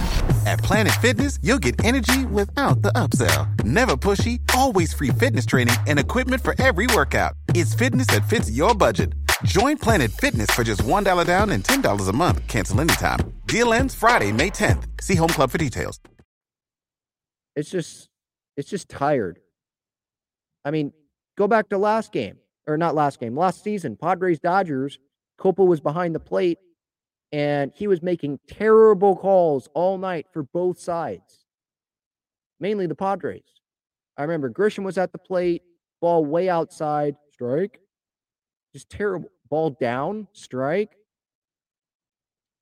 [0.45, 3.63] At Planet Fitness, you'll get energy without the upsell.
[3.63, 7.33] Never pushy, always free fitness training and equipment for every workout.
[7.53, 9.13] It's fitness that fits your budget.
[9.43, 12.47] Join Planet Fitness for just $1 down and $10 a month.
[12.47, 13.19] Cancel anytime.
[13.47, 14.85] Deal ends Friday, May 10th.
[15.01, 15.99] See Home Club for details.
[17.55, 18.09] It's just
[18.55, 19.39] it's just tired.
[20.63, 20.93] I mean,
[21.37, 24.99] go back to last game or not last game, last season, Padres Dodgers.
[25.39, 26.59] Kulpa was behind the plate
[27.31, 31.45] and he was making terrible calls all night for both sides,
[32.59, 33.41] mainly the Padres.
[34.17, 35.63] I remember Grisham was at the plate,
[35.99, 37.79] ball way outside, strike,
[38.73, 39.29] just terrible.
[39.49, 40.95] Ball down, strike.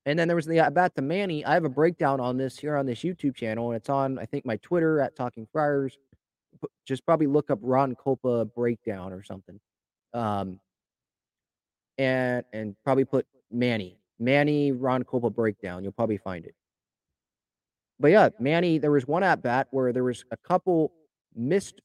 [0.06, 1.46] And then there was the at bat to Manny.
[1.46, 4.26] I have a breakdown on this here on this YouTube channel, and it's on, I
[4.26, 5.98] think, my Twitter at Talking Friars.
[6.88, 9.60] Just probably look up Ron Kulpa breakdown or something.
[10.14, 10.60] Um,
[12.00, 14.00] and and probably put Manny.
[14.20, 15.84] Manny Ron Kulpa breakdown.
[15.84, 16.56] You'll probably find it.
[18.00, 20.92] But yeah, Manny, there was one at bat where there was a couple
[21.36, 21.82] missed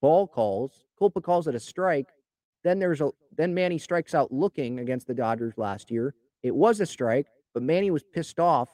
[0.00, 0.84] ball calls.
[1.00, 2.08] Kulpa calls it a strike.
[2.64, 6.14] Then there's a then Manny strikes out looking against the Dodgers last year.
[6.42, 8.68] It was a strike, but Manny was pissed off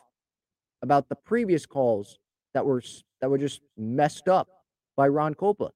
[0.83, 2.19] about the previous calls
[2.55, 2.83] that were
[3.21, 4.49] that were just messed up
[4.97, 5.71] by Ron Kulpa.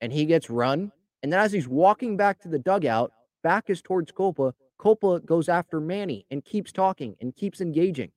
[0.00, 0.92] And he gets run.
[1.22, 3.12] And then as he's walking back to the dugout,
[3.42, 4.52] back is towards Kulpa.
[4.78, 8.12] Kulpa goes after Manny and keeps talking and keeps engaging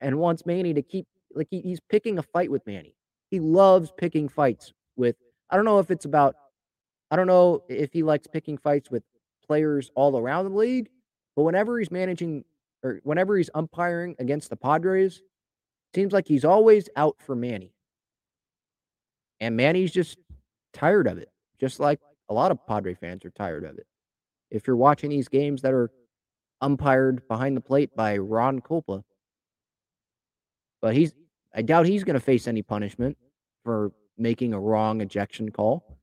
[0.00, 2.94] and wants Manny to keep like he, he's picking a fight with Manny.
[3.30, 5.16] He loves picking fights with
[5.50, 6.36] I don't know if it's about
[7.12, 9.04] I don't know if he likes picking fights with
[9.46, 10.88] players all around the league
[11.36, 12.44] but whenever he's managing
[12.82, 15.22] or whenever he's umpiring against the Padres,
[15.94, 17.72] seems like he's always out for Manny.
[19.40, 20.18] And Manny's just
[20.72, 23.86] tired of it, just like a lot of Padre fans are tired of it.
[24.50, 25.90] If you're watching these games that are
[26.60, 29.02] umpired behind the plate by Ron Kulpa,
[30.80, 31.12] but he's
[31.54, 33.16] I doubt he's going to face any punishment
[33.62, 35.98] for making a wrong ejection call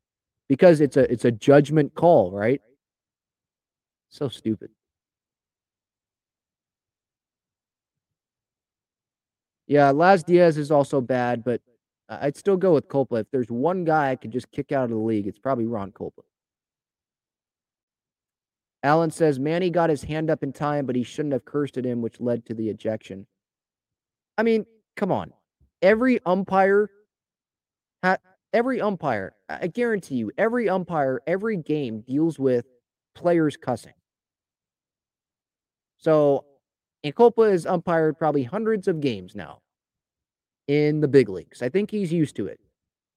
[0.50, 2.62] because it's a it's a judgment call, right?
[4.10, 4.72] So stupid.
[9.68, 11.62] Yeah, Laz Diaz is also bad, but
[12.10, 13.22] I'd still go with Kulpa.
[13.22, 15.92] If there's one guy I could just kick out of the league, it's probably Ron
[15.92, 16.24] Kulpa.
[18.82, 21.86] Allen says Manny got his hand up in time, but he shouldn't have cursed at
[21.86, 23.28] him, which led to the ejection.
[24.38, 25.34] I mean, come on.
[25.82, 26.90] Every umpire,
[28.04, 28.18] ha-
[28.54, 32.66] every umpire, I guarantee you, every umpire, every game deals with
[33.16, 33.94] players cussing.
[35.98, 36.46] So
[37.06, 39.62] Kulpa has umpired probably hundreds of games now
[40.68, 41.62] in the big leagues.
[41.62, 42.60] I think he's used to it,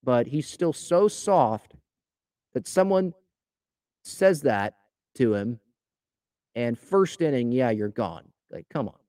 [0.02, 1.74] but he's still so soft
[2.54, 3.14] that someone
[4.04, 4.74] says that
[5.14, 5.60] to him,
[6.54, 8.24] and first inning, yeah, you're gone.
[8.50, 9.01] Like, come on.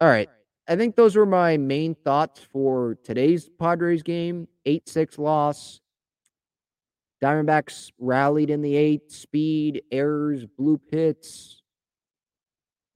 [0.00, 0.28] All right.
[0.68, 4.48] I think those were my main thoughts for today's Padres game.
[4.64, 5.80] 8 6 loss.
[7.22, 11.62] Diamondbacks rallied in the eighth, speed, errors, blue pits.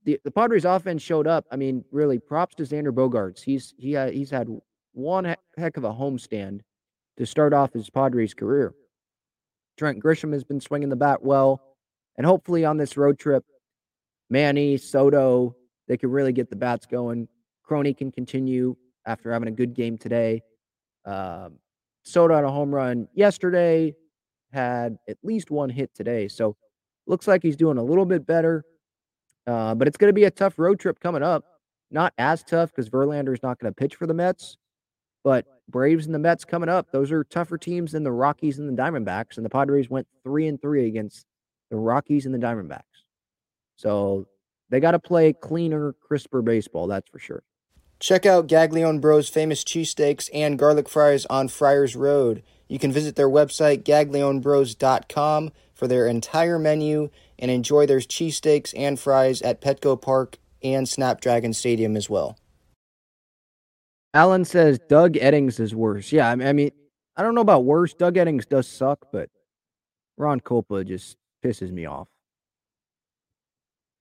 [0.03, 1.45] The, the Padres offense showed up.
[1.51, 3.41] I mean, really, props to Xander Bogaerts.
[3.41, 4.47] He's he uh, he's had
[4.93, 6.61] one heck of a homestand
[7.17, 8.73] to start off his Padres career.
[9.77, 11.61] Trent Grisham has been swinging the bat well,
[12.17, 13.43] and hopefully on this road trip,
[14.29, 15.55] Manny Soto
[15.91, 17.27] they can really get the bats going.
[17.63, 20.41] Crony can continue after having a good game today.
[21.03, 21.55] Um,
[22.05, 23.93] Soto had a home run yesterday
[24.53, 26.29] had at least one hit today.
[26.29, 26.55] So
[27.07, 28.63] looks like he's doing a little bit better.
[29.45, 31.43] Uh, but it's going to be a tough road trip coming up.
[31.91, 34.55] Not as tough because Verlander is not going to pitch for the Mets,
[35.25, 36.89] but Braves and the Mets coming up.
[36.93, 39.35] Those are tougher teams than the Rockies and the Diamondbacks.
[39.35, 41.25] And the Padres went three and three against
[41.69, 42.79] the Rockies and the Diamondbacks.
[43.75, 44.27] So
[44.71, 46.87] they got to play cleaner, crisper baseball.
[46.87, 47.43] That's for sure.
[47.99, 52.41] Check out Gaglione Bros' famous cheesesteaks and garlic fries on Friars Road.
[52.67, 58.99] You can visit their website, gaglionebros.com, for their entire menu and enjoy their cheesesteaks and
[58.99, 62.37] fries at Petco Park and Snapdragon Stadium as well.
[64.13, 66.11] Alan says Doug Eddings is worse.
[66.11, 66.71] Yeah, I mean,
[67.15, 67.93] I don't know about worse.
[67.93, 69.29] Doug Eddings does suck, but
[70.17, 72.07] Ron Kulpa just pisses me off.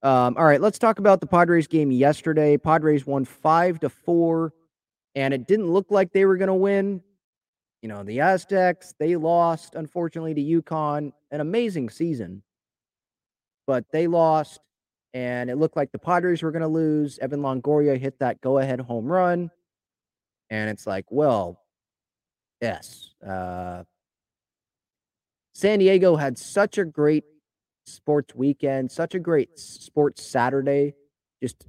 [0.02, 2.56] Um, all right, let's talk about the Padres game yesterday.
[2.56, 4.54] Padres won five to four,
[5.14, 7.02] and it didn't look like they were going to win.
[7.82, 12.42] You know, the Aztecs they lost unfortunately to UConn, an amazing season,
[13.66, 14.60] but they lost,
[15.12, 17.18] and it looked like the Padres were going to lose.
[17.18, 19.50] Evan Longoria hit that go-ahead home run,
[20.48, 21.60] and it's like, well,
[22.62, 23.84] yes, uh,
[25.54, 27.24] San Diego had such a great
[27.86, 30.94] sports weekend, such a great sports Saturday.
[31.42, 31.66] Just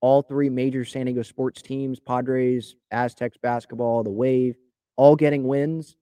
[0.00, 4.56] all three major San Diego sports teams, Padres, Aztecs basketball, the Wave,
[4.96, 5.96] all getting wins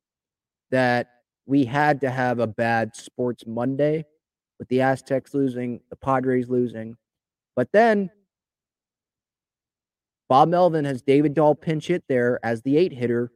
[0.71, 1.09] that
[1.47, 4.05] we had to have a bad sports Monday
[4.59, 6.97] with the Aztecs losing, the Padres losing.
[7.55, 8.11] But then
[10.29, 13.31] Bob Melvin has David Dahl pinch hit there as the eight hitter.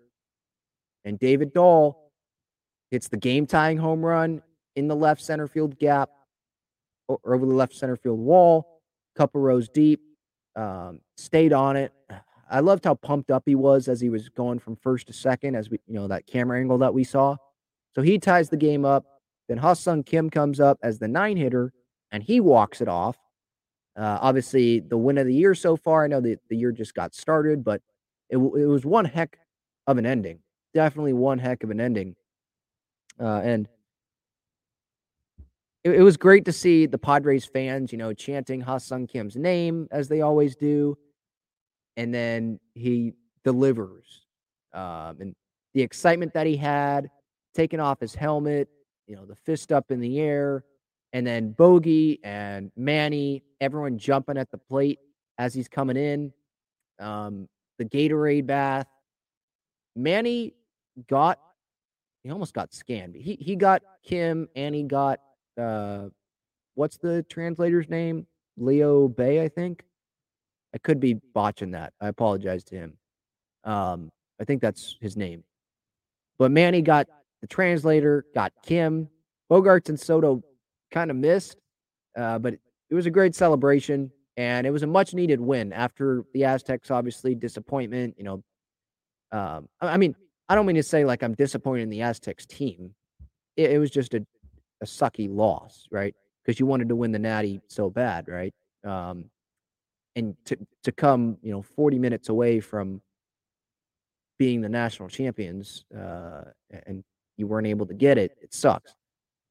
[1.04, 2.12] And David Dahl
[2.90, 4.42] hits the game tying home run
[4.80, 6.10] in the left center field gap
[7.06, 8.80] or over the left center field wall,
[9.14, 10.00] couple rows deep,
[10.56, 11.92] um, stayed on it.
[12.50, 15.54] I loved how pumped up he was as he was going from first to second,
[15.54, 17.36] as we, you know, that camera angle that we saw.
[17.94, 19.04] So he ties the game up.
[19.48, 21.72] Then Ha-Seong Kim comes up as the nine hitter
[22.10, 23.16] and he walks it off.
[23.96, 26.04] Uh, obviously, the win of the year so far.
[26.04, 27.82] I know that the year just got started, but
[28.30, 29.38] it, it was one heck
[29.86, 30.40] of an ending.
[30.72, 32.14] Definitely one heck of an ending.
[33.20, 33.68] Uh, and
[35.84, 39.88] it, it was great to see the Padres fans, you know, chanting Ha-Seong Kim's name
[39.90, 40.96] as they always do.
[41.96, 43.14] And then he
[43.44, 44.26] delivers.
[44.72, 45.34] Um, and
[45.74, 47.10] the excitement that he had,
[47.54, 48.68] taking off his helmet,
[49.06, 50.64] you know, the fist up in the air,
[51.12, 55.00] and then Bogey and Manny, everyone jumping at the plate
[55.38, 56.32] as he's coming in.
[57.00, 58.86] Um, the Gatorade bath.
[59.96, 60.54] Manny
[61.08, 61.40] got,
[62.22, 63.16] he almost got scanned.
[63.16, 65.18] He he got Kim and he got
[65.60, 66.08] uh,
[66.74, 68.26] what's the translator's name?
[68.56, 69.84] Leo Bay, I think.
[70.74, 71.92] I could be botching that.
[72.00, 72.96] I apologize to him.
[73.64, 75.44] Um, I think that's his name.
[76.38, 77.06] But Manny got
[77.40, 79.08] the translator, got Kim.
[79.50, 80.42] Bogaerts and Soto
[80.92, 81.56] kind of missed,
[82.16, 86.24] uh, but it was a great celebration and it was a much needed win after
[86.34, 88.14] the Aztecs, obviously, disappointment.
[88.16, 88.42] You know,
[89.32, 90.14] um, I mean,
[90.48, 92.94] I don't mean to say like I'm disappointed in the Aztecs team.
[93.56, 94.24] It, it was just a
[94.80, 96.14] a sucky loss, right?
[96.44, 98.54] Because you wanted to win the Natty so bad, right?
[98.84, 99.26] Um,
[100.16, 103.00] and to to come, you know, 40 minutes away from
[104.38, 106.44] being the national champions, uh,
[106.86, 107.04] and
[107.36, 108.94] you weren't able to get it, it sucks.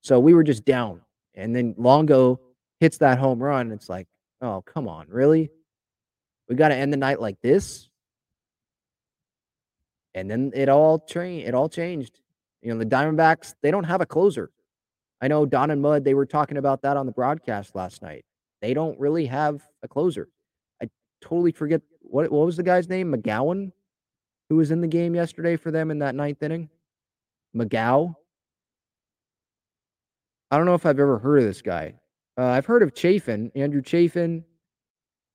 [0.02, 1.02] So we were just down,
[1.36, 2.40] and then Longo
[2.80, 3.72] hits that home run.
[3.72, 4.08] It's like,
[4.42, 5.52] oh, come on, really?
[6.48, 7.88] We got to end the night like this.
[10.16, 12.20] And then it all train it all changed.
[12.62, 14.50] You know, the Diamondbacks, they don't have a closer.
[15.22, 18.24] I know Don and Mud, they were talking about that on the broadcast last night.
[18.62, 20.30] They don't really have a closer.
[20.82, 20.90] I
[21.22, 23.14] totally forget what what was the guy's name?
[23.14, 23.72] McGowan,
[24.50, 26.70] who was in the game yesterday for them in that ninth inning.
[27.56, 28.16] McGough.
[30.52, 31.94] I don't know if I've ever heard of this guy.
[32.38, 34.44] Uh, I've heard of Chafin, Andrew Chafin,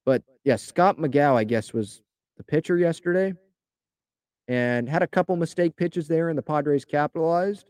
[0.04, 2.02] but yeah, Scott McGough, I guess, was
[2.36, 3.34] the pitcher yesterday,
[4.48, 7.66] and had a couple mistake pitches there, and the Padres capitalized.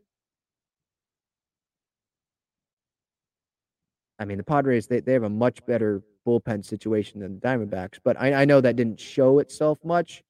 [4.24, 7.98] I mean, the Padres they, they have a much better bullpen situation than the Diamondbacks,
[8.02, 10.24] but I, I know that didn't show itself much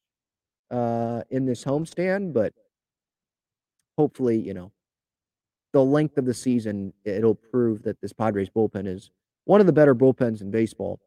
[0.73, 2.33] uh, in this homestand.
[2.33, 2.53] But
[3.97, 4.73] hopefully, you know,
[5.73, 9.13] the length of the season it'll prove that this Padres bullpen is
[9.45, 10.99] one of the better bullpens in baseball.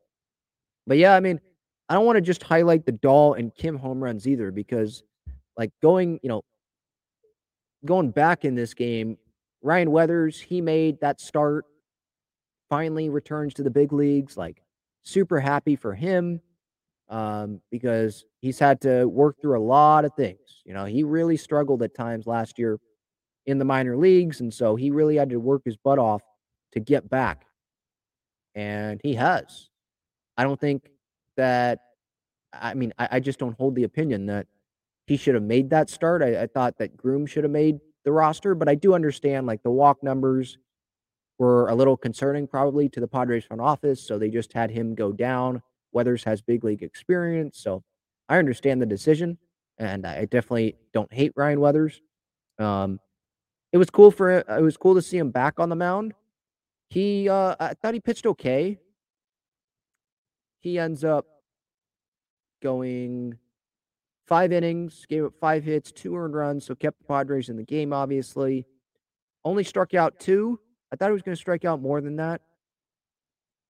[0.85, 1.41] But yeah, I mean,
[1.89, 5.03] I don't want to just highlight the Dahl and Kim home runs either, because
[5.57, 6.41] like going, you know,
[7.83, 9.17] going back in this game,
[9.61, 11.65] Ryan Weathers he made that start
[12.69, 14.37] finally returns to the big leagues.
[14.37, 14.61] Like,
[15.03, 16.41] super happy for him
[17.09, 20.61] um, because he's had to work through a lot of things.
[20.65, 22.79] You know, he really struggled at times last year
[23.45, 24.41] in the minor leagues.
[24.41, 26.21] And so he really had to work his butt off
[26.73, 27.45] to get back.
[28.53, 29.69] And he has.
[30.35, 30.89] I don't think
[31.37, 31.79] that,
[32.51, 34.47] I mean, I, I just don't hold the opinion that
[35.05, 36.21] he should have made that start.
[36.21, 39.63] I, I thought that Groome should have made the roster, but I do understand like
[39.63, 40.57] the walk numbers
[41.37, 44.01] were a little concerning probably to the Padres front office.
[44.01, 45.61] So they just had him go down.
[45.91, 47.59] Weathers has big league experience.
[47.59, 47.83] So
[48.29, 49.37] I understand the decision.
[49.77, 52.01] And I definitely don't hate Ryan Weathers.
[52.57, 52.99] Um,
[53.71, 56.13] it was cool for it was cool to see him back on the mound.
[56.89, 58.79] He uh I thought he pitched okay.
[60.61, 61.25] He ends up
[62.61, 63.37] going
[64.25, 67.63] five innings, gave up five hits, two earned runs, so kept the Padres in the
[67.63, 68.65] game, obviously.
[69.45, 70.59] Only struck out two.
[70.91, 72.41] I thought he was going to strike out more than that.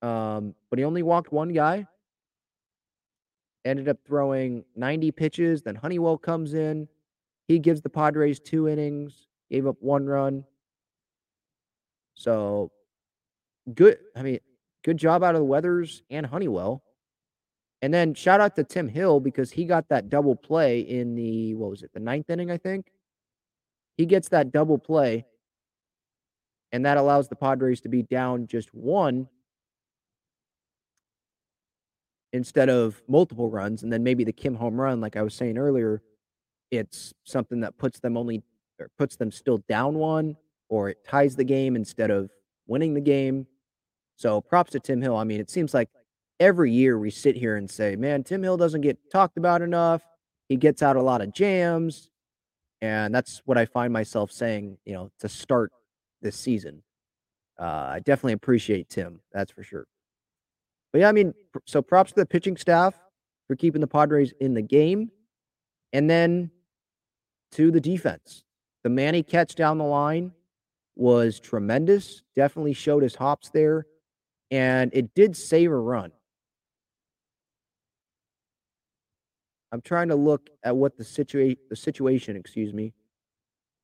[0.02, 1.88] Um, but he only walked one guy.
[3.66, 5.62] Ended up throwing 90 pitches.
[5.62, 6.88] Then Honeywell comes in.
[7.48, 10.44] He gives the Padres two innings, gave up one run.
[12.16, 12.72] So
[13.74, 13.98] good.
[14.16, 14.40] I mean,
[14.84, 16.84] good job out of the Weathers and Honeywell.
[17.82, 21.54] And then shout out to Tim Hill because he got that double play in the
[21.54, 22.92] what was it, the ninth inning, I think.
[23.98, 25.26] He gets that double play,
[26.72, 29.28] and that allows the Padres to be down just one
[32.34, 33.84] instead of multiple runs.
[33.84, 36.02] And then maybe the Kim home run, like I was saying earlier,
[36.72, 38.44] it's something that puts them only
[38.80, 40.36] or puts them still down one,
[40.70, 42.30] or it ties the game instead of
[42.68, 43.48] winning the game.
[44.18, 45.16] So props to Tim Hill.
[45.16, 45.90] I mean, it seems like
[46.40, 50.04] every year we sit here and say, man, Tim Hill doesn't get talked about enough.
[50.50, 52.10] He gets out a lot of jams.
[52.82, 55.72] And that's what I find myself saying, you know, to start
[56.22, 56.84] this season.
[57.60, 59.20] Uh, I definitely appreciate Tim.
[59.34, 59.88] That's for sure.
[60.92, 61.34] But yeah, I mean,
[61.66, 62.96] so props to the pitching staff
[63.48, 65.12] for keeping the Padres in the game.
[65.94, 66.52] And then
[67.54, 68.44] to the defense.
[68.84, 70.32] The Manny catch down the line
[70.96, 72.22] was tremendous.
[72.36, 73.86] Definitely showed his hops there.
[74.52, 76.12] And it did save a run.
[79.72, 82.94] I'm trying to look at what the situation the situation, excuse me,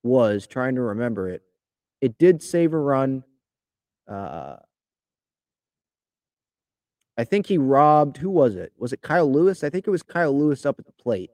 [0.01, 1.43] was, trying to remember it.
[2.03, 3.23] It did save a run.
[4.11, 4.57] Uh
[7.17, 8.73] I think he robbed who was it?
[8.77, 9.63] Was it Kyle Lewis?
[9.63, 11.31] I think it was Kyle Lewis up at the plate.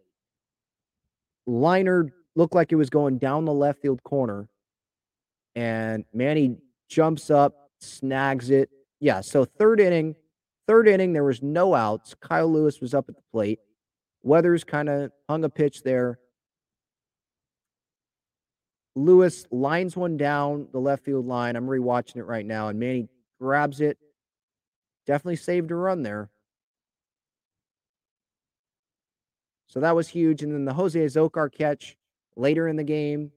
[1.47, 4.47] Liner looked like it was going down the left field corner.
[5.55, 6.57] And Manny
[6.87, 8.69] jumps up, snags it.
[8.99, 10.15] Yeah, so third inning,
[10.67, 12.13] third inning, there was no outs.
[12.13, 13.59] Kyle Lewis was up at the plate.
[14.21, 16.19] Weathers kind of hung a pitch there.
[18.95, 21.55] Lewis lines one down the left field line.
[21.55, 23.07] I'm rewatching it right now, and Manny
[23.39, 23.97] grabs it.
[25.05, 26.29] Definitely saved a run there.
[29.67, 30.41] So that was huge.
[30.43, 31.95] And then the Jose Azocar catch
[32.35, 33.31] later in the game,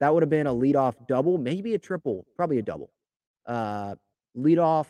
[0.00, 2.90] that would have been a leadoff double, maybe a triple, probably a double.
[3.46, 3.94] Uh,
[4.36, 4.86] leadoff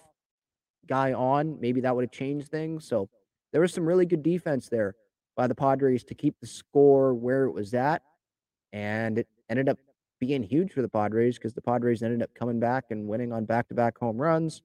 [0.89, 2.87] guy on, maybe that would have changed things.
[2.89, 3.09] So
[3.53, 4.97] there was some really good defense there
[5.37, 8.03] by the Padres to keep the score where it was at.
[8.73, 9.79] And it ended up
[10.19, 13.45] being huge for the Padres because the Padres ended up coming back and winning on
[13.45, 14.63] back to back home runs.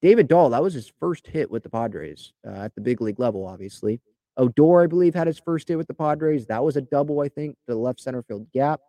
[0.00, 3.20] David Dahl, that was his first hit with the Padres uh, at the big league
[3.20, 4.00] level, obviously.
[4.36, 6.46] Odor, I believe, had his first hit with the Padres.
[6.46, 8.80] That was a double, I think, to the left center field gap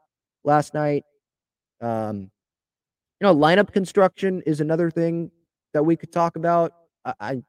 [0.44, 1.04] last night.
[1.82, 2.32] Um,
[3.20, 5.32] you know, lineup construction is another thing
[5.74, 6.74] that we could talk about.
[7.06, 7.44] I, I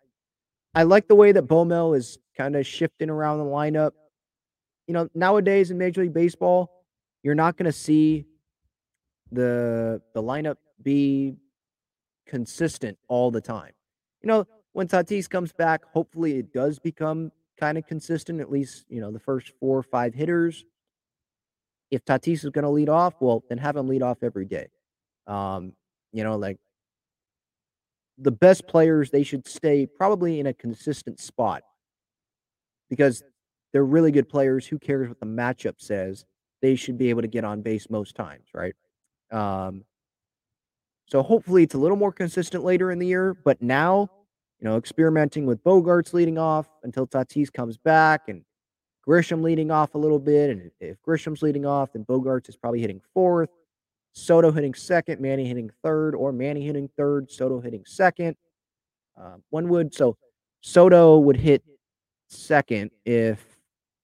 [0.74, 3.92] I like the way that Bomel is kind of shifting around the lineup.
[4.88, 6.83] You know, nowadays in Major League Baseball,
[7.24, 8.26] you're not going to see
[9.32, 11.34] the the lineup be
[12.26, 13.72] consistent all the time.
[14.22, 18.84] You know, when Tatis comes back, hopefully it does become kind of consistent, at least,
[18.88, 20.64] you know, the first four or five hitters.
[21.90, 24.68] If Tatis is going to lead off, well, then have him lead off every day.
[25.26, 25.72] Um,
[26.12, 26.58] you know, like
[28.18, 31.62] the best players, they should stay probably in a consistent spot
[32.90, 33.22] because
[33.72, 34.66] they're really good players.
[34.66, 36.24] Who cares what the matchup says?
[36.64, 38.74] They should be able to get on base most times, right?
[39.30, 39.84] Um,
[41.04, 43.34] so hopefully it's a little more consistent later in the year.
[43.34, 44.08] But now,
[44.58, 48.46] you know, experimenting with Bogaerts leading off until Tatis comes back and
[49.06, 50.48] Grisham leading off a little bit.
[50.48, 53.50] And if Grisham's leading off, then Bogaerts is probably hitting fourth.
[54.14, 58.36] Soto hitting second, Manny hitting third, or Manny hitting third, Soto hitting second.
[59.20, 60.16] Uh, one would so
[60.62, 61.62] Soto would hit
[62.30, 63.53] second if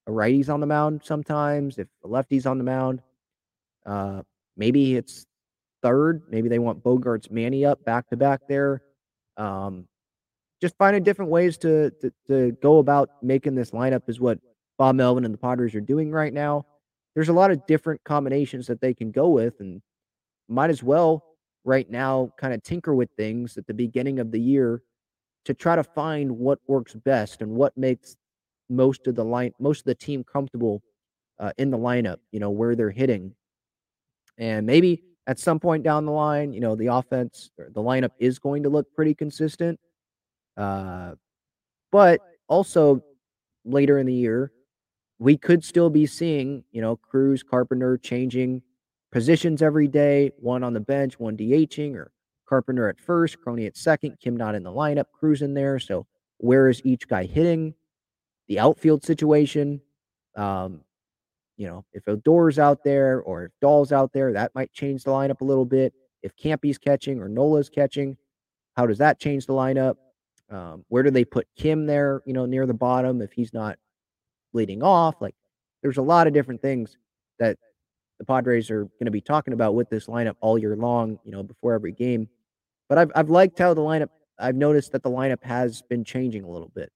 [0.07, 3.03] a righty's on the mound sometimes, if a lefty's on the mound.
[3.87, 4.23] Uh,
[4.57, 5.27] maybe it's
[5.83, 6.23] third.
[6.29, 8.83] Maybe they want Bogaerts Manny up back to back there.
[9.37, 9.87] Um,
[10.61, 14.39] just finding different ways to, to to go about making this lineup is what
[14.79, 16.67] Bob Melvin and the Padres are doing right now.
[17.15, 19.81] There's a lot of different combinations that they can go with, and
[20.49, 21.25] might as well
[21.65, 24.83] right now kind of tinker with things at the beginning of the year
[25.45, 28.17] to try to find what works best and what makes
[28.71, 30.83] most of the line most of the team comfortable
[31.39, 33.35] uh, in the lineup, you know, where they're hitting.
[34.39, 38.39] And maybe at some point down the line, you know, the offense the lineup is
[38.39, 39.79] going to look pretty consistent.
[40.57, 41.13] Uh,
[41.93, 43.03] but also
[43.65, 44.53] later in the year,
[45.19, 48.63] we could still be seeing, you know, Cruz, Carpenter changing
[49.13, 52.11] positions every day, one on the bench, one DHing, or
[52.49, 55.79] Carpenter at first, Crony at second, Kim not in the lineup, Cruz in there.
[55.79, 56.07] So
[56.39, 57.75] where is each guy hitting?
[58.51, 59.81] The outfield situation.
[60.37, 60.81] Um,
[61.57, 65.13] you know, if Odor's out there or if Dahl's out there, that might change the
[65.13, 65.95] lineup a little bit.
[66.23, 68.17] If Campy's catching or Nola's catching,
[68.77, 69.95] how does that change the lineup?
[70.51, 73.79] Um, where do they put Kim there, you know, near the bottom if he's not
[74.53, 75.21] leading off?
[75.21, 75.37] Like,
[75.83, 76.97] there's a lot of different things
[77.39, 77.57] that
[78.19, 81.31] the Padres are going to be talking about with this lineup all year long, you
[81.31, 82.29] know, before every game.
[82.89, 84.09] But I've, I've liked how the lineup,
[84.41, 86.91] I've noticed that the lineup has been changing a little bit.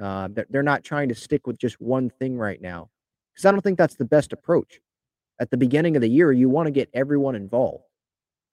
[0.00, 2.88] Uh, they're not trying to stick with just one thing right now
[3.34, 4.80] because I don't think that's the best approach.
[5.40, 7.84] At the beginning of the year, you want to get everyone involved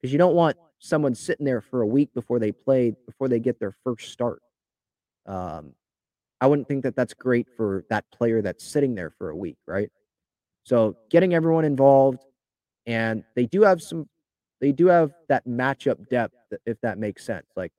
[0.01, 3.39] because you don't want someone sitting there for a week before they play, before they
[3.39, 4.41] get their first start.
[5.25, 5.73] Um,
[6.41, 9.57] I wouldn't think that that's great for that player that's sitting there for a week,
[9.65, 9.89] right?
[10.63, 12.23] So getting everyone involved,
[12.85, 14.07] and they do have some,
[14.61, 16.35] they do have that matchup depth,
[16.65, 17.47] if that makes sense.
[17.55, 17.71] Like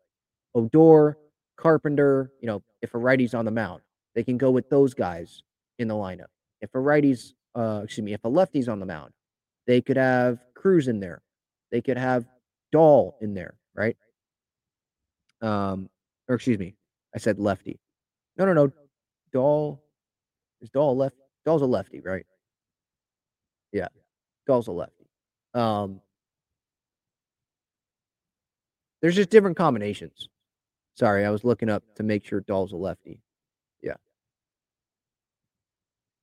[0.54, 1.16] Odor,
[1.56, 3.82] Carpenter, you know, if a righty's on the mound,
[4.14, 5.42] they can go with those guys
[5.78, 6.26] in the lineup.
[6.60, 9.12] If a righty's, uh, excuse me, if a lefty's on the mound,
[9.66, 11.22] they could have Cruz in there.
[11.70, 12.26] They could have
[12.72, 13.96] Dahl in there, right?
[15.42, 15.88] Um,
[16.28, 16.74] or excuse me,
[17.14, 17.78] I said lefty.
[18.36, 18.72] No, no, no.
[19.32, 19.82] Dahl
[20.60, 21.16] is Dahl left.
[21.44, 22.26] Dahl's a lefty, right?
[23.72, 23.88] Yeah,
[24.46, 25.06] Dahl's a lefty.
[25.54, 26.00] Um,
[29.00, 30.28] there's just different combinations.
[30.96, 33.20] Sorry, I was looking up to make sure Dahl's a lefty.
[33.82, 33.96] Yeah.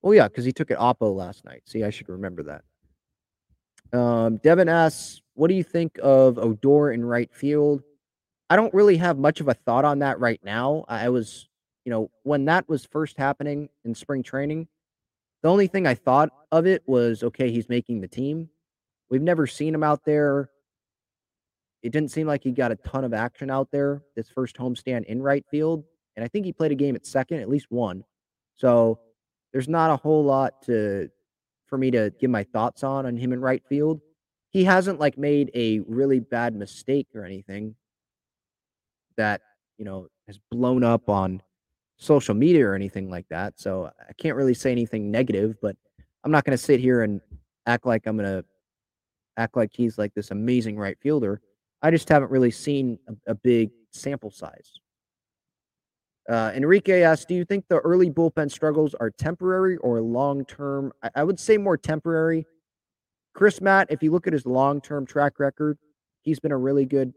[0.04, 1.62] Oh yeah, because he took it oppo last night.
[1.66, 3.98] See, I should remember that.
[3.98, 7.84] Um, Devin asks, "What do you think of Odor in right field?"
[8.50, 10.86] I don't really have much of a thought on that right now.
[10.88, 11.48] I was,
[11.86, 14.68] you know, when that was first happening in spring training,
[15.42, 18.50] the only thing I thought of it was, okay, he's making the team.
[19.10, 20.50] We've never seen him out there.
[21.84, 25.06] It didn't seem like he got a ton of action out there this first homestand
[25.06, 25.84] in right field,
[26.16, 28.04] and I think he played a game at second, at least one.
[28.56, 29.00] So
[29.52, 31.10] there's not a whole lot to
[31.68, 34.00] for me to give my thoughts on on him in right field.
[34.52, 37.76] He hasn't like made a really bad mistake or anything
[39.18, 39.42] that,
[39.78, 41.42] you know, has blown up on
[41.98, 43.60] social media or anything like that.
[43.60, 45.76] So I can't really say anything negative, but
[46.24, 47.22] I'm not going to sit here and
[47.66, 48.46] act like I'm going to
[49.38, 51.42] act like he's like this amazing right fielder.
[51.84, 54.72] I just haven't really seen a, a big sample size.
[56.30, 60.94] Uh, Enrique asks, do you think the early bullpen struggles are temporary or long term?
[61.04, 62.46] I, I, would say more temporary.
[63.36, 65.78] Crismatt, if you look at his long term track record,
[66.22, 67.14] he's been a really good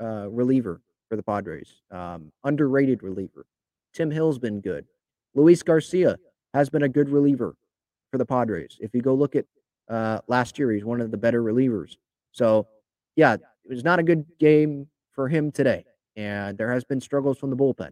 [0.00, 3.44] uh, reliever for the Padres, um, underrated reliever.
[3.92, 4.86] Tim Hill's been good.
[5.34, 6.16] Luis Garcia
[6.54, 7.56] has been a good reliever
[8.12, 8.76] for the Padres.
[8.80, 9.46] If you go look at
[9.88, 11.96] uh, last year, he's one of the better relievers.
[12.30, 12.68] So,
[13.20, 15.84] yeah, it was not a good game for him today.
[16.16, 17.90] And there has been struggles from the bullpen.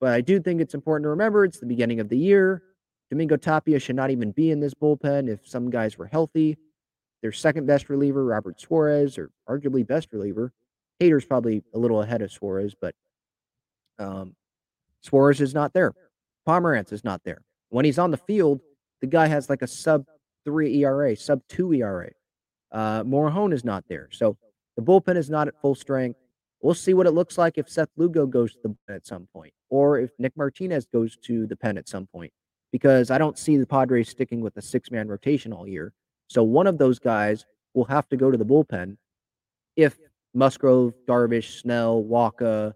[0.00, 2.62] But I do think it's important to remember it's the beginning of the year.
[3.10, 6.56] Domingo Tapia should not even be in this bullpen if some guys were healthy.
[7.20, 10.54] Their second best reliever, Robert Suarez, or arguably best reliever.
[11.02, 12.94] Hader's probably a little ahead of Suarez, but
[13.98, 14.34] um,
[15.02, 15.92] Suarez is not there.
[16.46, 17.42] Pomeranz is not there.
[17.68, 18.62] When he's on the field,
[19.02, 20.06] the guy has like a sub
[20.46, 22.08] three ERA, sub two ERA.
[22.72, 24.08] Uh, Morejon is not there.
[24.12, 24.36] So
[24.76, 26.18] the bullpen is not at full strength.
[26.60, 29.28] We'll see what it looks like if Seth Lugo goes to the pen at some
[29.32, 32.32] point, or if Nick Martinez goes to the pen at some point,
[32.72, 35.92] because I don't see the Padres sticking with a six man rotation all year.
[36.28, 38.96] So one of those guys will have to go to the bullpen
[39.76, 39.96] if
[40.34, 42.74] Musgrove, Darvish, Snell, Wacha,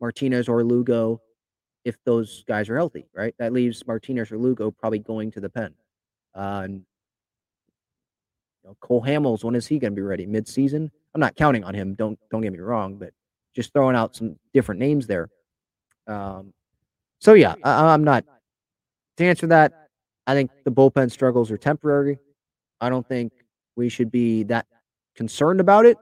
[0.00, 1.20] Martinez, or Lugo,
[1.84, 3.34] if those guys are healthy, right?
[3.38, 5.74] That leaves Martinez or Lugo probably going to the pen.
[6.34, 6.82] Uh, and you
[8.68, 10.26] know, Cole Hamels, when is he going to be ready?
[10.26, 10.90] Mid season?
[11.14, 11.94] I'm not counting on him.
[11.94, 13.12] Don't don't get me wrong, but
[13.54, 15.28] just throwing out some different names there.
[16.06, 16.52] Um,
[17.18, 18.24] so yeah, I, I'm not
[19.16, 19.88] to answer that.
[20.26, 22.18] I think the bullpen struggles are temporary.
[22.80, 23.32] I don't think
[23.76, 24.66] we should be that
[25.16, 25.96] concerned about it.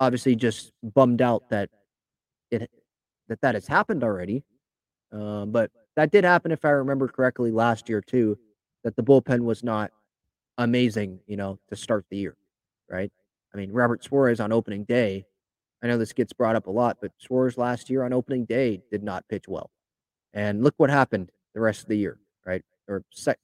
[0.00, 1.68] Obviously, just bummed out that
[2.50, 2.70] it
[3.28, 4.44] that that has happened already.
[5.12, 8.38] Um, but that did happen, if I remember correctly, last year too.
[8.84, 9.92] That the bullpen was not
[10.58, 12.36] amazing, you know, to start the year,
[12.88, 13.10] right?
[13.52, 15.24] I mean, Robert Suarez on opening day,
[15.82, 18.82] I know this gets brought up a lot, but Suarez last year on opening day
[18.90, 19.70] did not pitch well.
[20.32, 22.62] And look what happened the rest of the year, right?
[22.88, 23.38] or sec,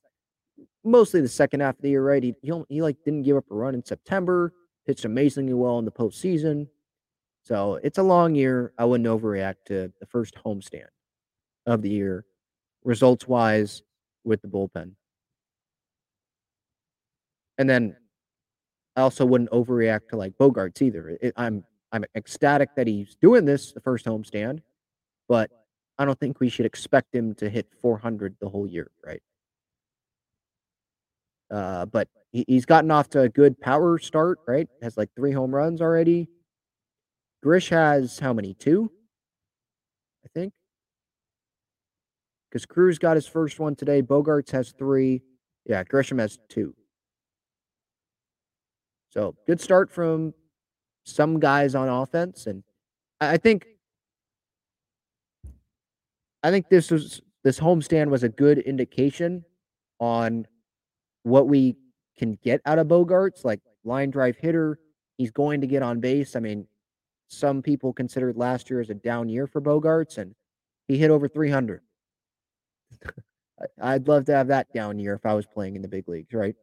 [0.85, 2.23] mostly the second half of the year, right?
[2.23, 4.53] He, he, he like didn't give up a run in September,
[4.87, 6.69] pitched amazingly well in the postseason.
[7.43, 8.73] So it's a long year.
[8.79, 10.89] I wouldn't overreact to the first homestand
[11.67, 12.25] of the year,
[12.85, 13.83] results wise,
[14.25, 14.93] with the bullpen.
[17.61, 17.95] And then
[18.97, 21.19] I also wouldn't overreact to like Bogaerts either.
[21.21, 24.61] It, I'm I'm ecstatic that he's doing this the first homestand,
[25.29, 25.51] but
[25.99, 29.21] I don't think we should expect him to hit 400 the whole year, right?
[31.51, 34.67] Uh, but he, he's gotten off to a good power start, right?
[34.81, 36.29] Has like three home runs already.
[37.43, 38.55] Grish has how many?
[38.55, 38.91] Two,
[40.25, 40.55] I think.
[42.49, 44.01] Because Cruz got his first one today.
[44.01, 45.21] Bogaerts has three.
[45.67, 46.75] Yeah, Grisham has two.
[49.11, 50.33] So good start from
[51.05, 52.63] some guys on offense, and
[53.21, 53.67] I think
[56.43, 59.45] I think this was this homestand was a good indication
[59.99, 60.47] on
[61.25, 61.77] what we
[62.17, 64.79] can get out of Bogaerts, like line drive hitter.
[65.19, 66.37] He's going to get on base.
[66.37, 66.67] I mean,
[67.29, 70.35] some people considered last year as a down year for Bogaerts, and
[70.89, 71.83] he hit over 300.
[73.83, 76.33] I'd love to have that down year if I was playing in the big leagues,
[76.33, 76.57] right?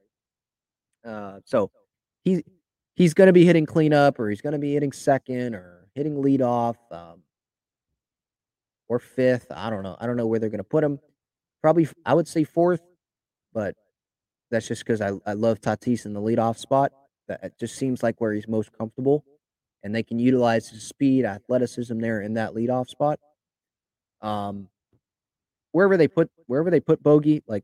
[1.05, 1.71] Uh, so
[2.27, 2.43] he
[2.95, 6.15] he's going to be hitting cleanup, or he's going to be hitting second, or hitting
[6.15, 7.21] leadoff, um,
[8.89, 9.47] or fifth.
[9.51, 9.95] I don't know.
[9.99, 10.99] I don't know where they're going to put him.
[11.61, 12.81] Probably, I would say fourth,
[13.53, 13.75] but
[14.51, 16.91] that's just because I, I love Tatis in the leadoff spot.
[17.27, 19.25] That just seems like where he's most comfortable,
[19.83, 23.19] and they can utilize his speed, athleticism there in that leadoff spot.
[24.21, 24.69] Um,
[25.71, 27.63] wherever they put wherever they put Bogey, like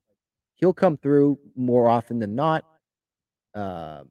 [0.56, 2.66] he'll come through more often than not.
[3.56, 4.04] Uh,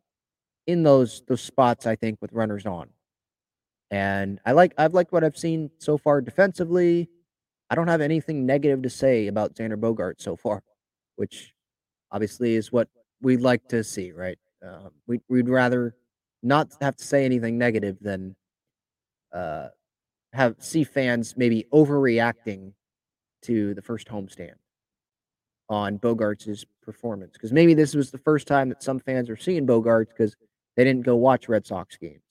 [0.72, 2.88] in those those spots, I think with runners on,
[3.90, 7.08] and I like I've liked what I've seen so far defensively.
[7.70, 10.62] I don't have anything negative to say about Xander Bogaerts so far,
[11.16, 11.54] which
[12.10, 12.88] obviously is what
[13.22, 14.38] we'd like to see, right?
[14.64, 15.94] Uh, we, we'd rather
[16.42, 18.36] not have to say anything negative than
[19.32, 19.68] uh,
[20.32, 22.72] have see fans maybe overreacting
[23.42, 24.54] to the first homestand
[25.68, 27.32] on Bogaerts' performance.
[27.32, 30.36] Because maybe this was the first time that some fans are seeing Bogaerts because
[30.76, 32.22] they didn't go watch Red Sox games.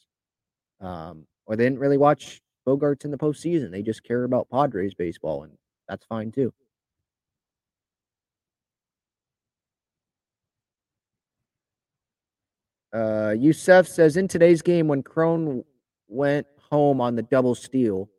[0.79, 3.71] Um, or they didn't really watch Bogaerts in the postseason.
[3.71, 5.53] They just care about Padres baseball, and
[5.87, 6.53] that's fine too.
[12.93, 15.63] Uh, Youssef says in today's game, when Cron
[16.07, 18.09] went home on the double steal,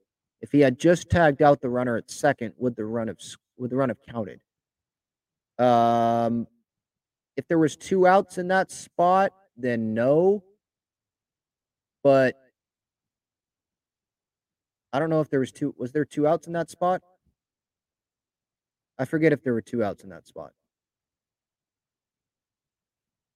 [0.40, 3.18] if he had just tagged out the runner at second, would the run have
[3.58, 4.40] would the run have counted?
[5.58, 6.46] Um,
[7.36, 10.42] if there was two outs in that spot, then no.
[12.02, 12.36] But
[14.92, 15.74] I don't know if there was two.
[15.78, 17.02] Was there two outs in that spot?
[18.98, 20.52] I forget if there were two outs in that spot.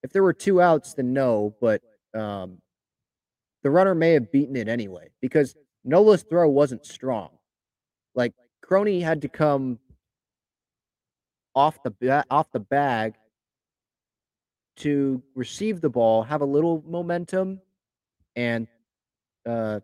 [0.02, 1.80] If there were two outs, then no, but
[2.14, 2.58] um,
[3.62, 7.30] the runner may have beaten it anyway because Nola's throw wasn't strong.
[8.14, 9.78] Like Crony had to come
[11.54, 13.14] off the ba- off the bag
[14.76, 17.60] to receive the ball, have a little momentum,
[18.34, 18.66] and
[19.46, 19.80] uh,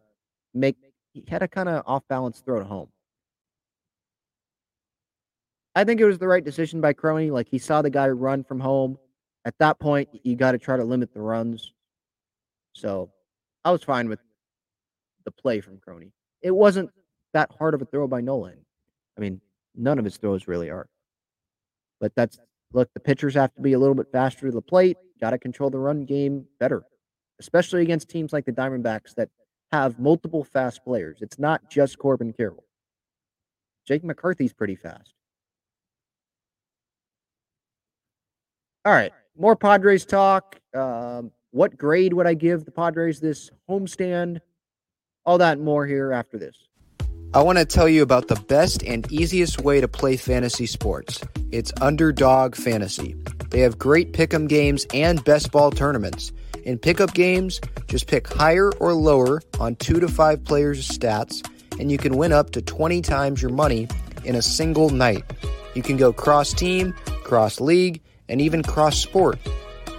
[0.55, 0.77] make.
[1.13, 2.89] He had a kind of off balance throw to home.
[5.75, 7.31] I think it was the right decision by Crony.
[7.31, 8.99] Like he saw the guy run from home
[9.45, 11.73] at that point, you got to try to limit the runs.
[12.75, 13.11] So
[13.65, 14.21] I was fine with
[15.25, 16.13] the play from Crony.
[16.43, 16.91] It wasn't
[17.33, 18.59] that hard of a throw by Nolan.
[19.17, 19.41] I mean,
[19.75, 20.89] none of his throws really are.
[22.01, 22.39] But that's
[22.73, 24.97] look, the pitchers have to be a little bit faster to the plate.
[25.21, 26.83] Got to control the run game better,
[27.41, 29.29] especially against teams like the Diamondbacks that
[29.71, 31.19] have multiple fast players.
[31.21, 32.65] It's not just Corbin Carroll.
[33.87, 35.15] Jake McCarthy's pretty fast.
[38.85, 40.61] All right more Padres talk.
[40.75, 44.41] Um, what grade would I give the Padres this homestand?
[45.25, 46.57] All that and more here after this.
[47.35, 51.19] I want to tell you about the best and easiest way to play fantasy sports.
[51.51, 53.17] It's Underdog Fantasy.
[53.49, 56.31] They have great pick'em games and best ball tournaments.
[56.65, 61.43] In pick'em games, just pick higher or lower on two to five players' stats,
[61.81, 63.89] and you can win up to 20 times your money
[64.25, 65.25] in a single night.
[65.75, 66.93] You can go cross team,
[67.25, 69.39] cross league, and even cross sport.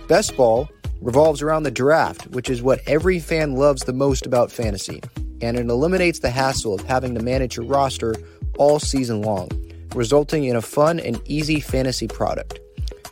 [0.07, 0.69] Best Ball
[1.01, 5.01] revolves around the draft, which is what every fan loves the most about fantasy,
[5.43, 8.15] and it eliminates the hassle of having to manage your roster
[8.57, 9.49] all season long,
[9.93, 12.59] resulting in a fun and easy fantasy product.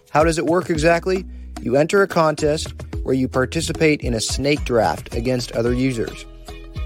[0.10, 1.26] How does it work exactly?
[1.62, 2.74] You enter a contest
[3.04, 6.26] where you participate in a snake draft against other users.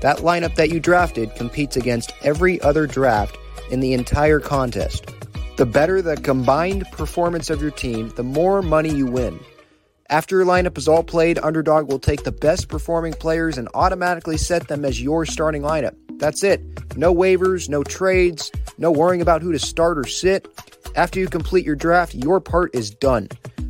[0.02, 3.38] That lineup that you drafted competes against every other draft
[3.72, 5.12] in the entire contest.
[5.58, 9.40] The better the combined performance of your team, the more money you win.
[10.10, 14.38] After your lineup is all played, Underdog will take the best performing players and automatically
[14.38, 15.96] set them as your starting lineup.
[16.20, 16.62] That's it.
[16.96, 20.48] No waivers, no trades, no worrying about who to start or sit.
[20.96, 23.30] After you complete your draft, your part is done.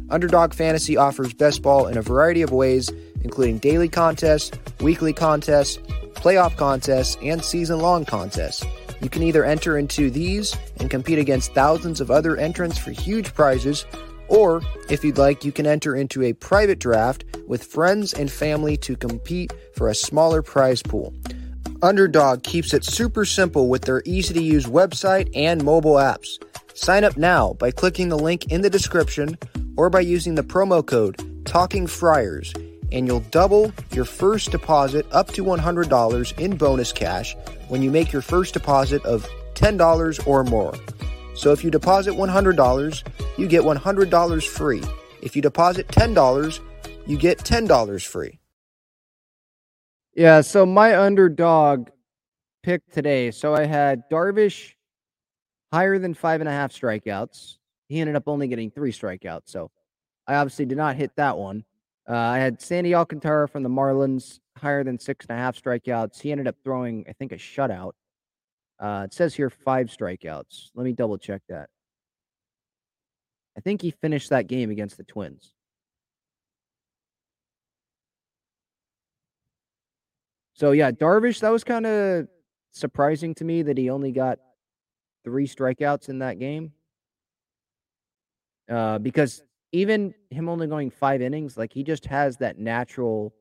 [0.09, 2.91] Underdog Fantasy offers best ball in a variety of ways,
[3.23, 5.77] including daily contests, weekly contests,
[6.15, 8.65] playoff contests, and season long contests.
[9.01, 13.33] You can either enter into these and compete against thousands of other entrants for huge
[13.33, 13.85] prizes,
[14.27, 18.77] or, if you'd like, you can enter into a private draft with friends and family
[18.77, 21.13] to compete for a smaller prize pool.
[21.81, 26.41] Underdog keeps it super simple with their easy to use website and mobile apps.
[26.73, 29.37] Sign up now by clicking the link in the description
[29.77, 32.53] or by using the promo code Talking Friars,
[32.91, 37.35] and you'll double your first deposit up to $100 in bonus cash
[37.67, 40.73] when you make your first deposit of $10 or more.
[41.35, 43.03] So if you deposit $100,
[43.37, 44.81] you get $100 free.
[45.21, 46.59] If you deposit $10,
[47.05, 48.39] you get $10 free.
[50.13, 51.89] Yeah, so my underdog
[52.63, 53.31] pick today.
[53.31, 54.73] So I had Darvish
[55.73, 57.57] higher than five and a half strikeouts.
[57.89, 59.43] He ended up only getting three strikeouts.
[59.47, 59.71] So
[60.25, 61.65] I obviously did not hit that one.
[62.09, 66.21] Uh, I had Sandy Alcantara from the Marlins higher than six and a half strikeouts.
[66.21, 67.91] He ended up throwing, I think, a shutout.
[68.79, 70.69] Uh, it says here five strikeouts.
[70.75, 71.69] Let me double check that.
[73.57, 75.53] I think he finished that game against the Twins.
[80.53, 82.27] So yeah, Darvish, that was kind of
[82.71, 84.39] surprising to me that he only got
[85.23, 86.71] three strikeouts in that game.
[88.69, 93.33] Uh, because even him only going five innings, like he just has that natural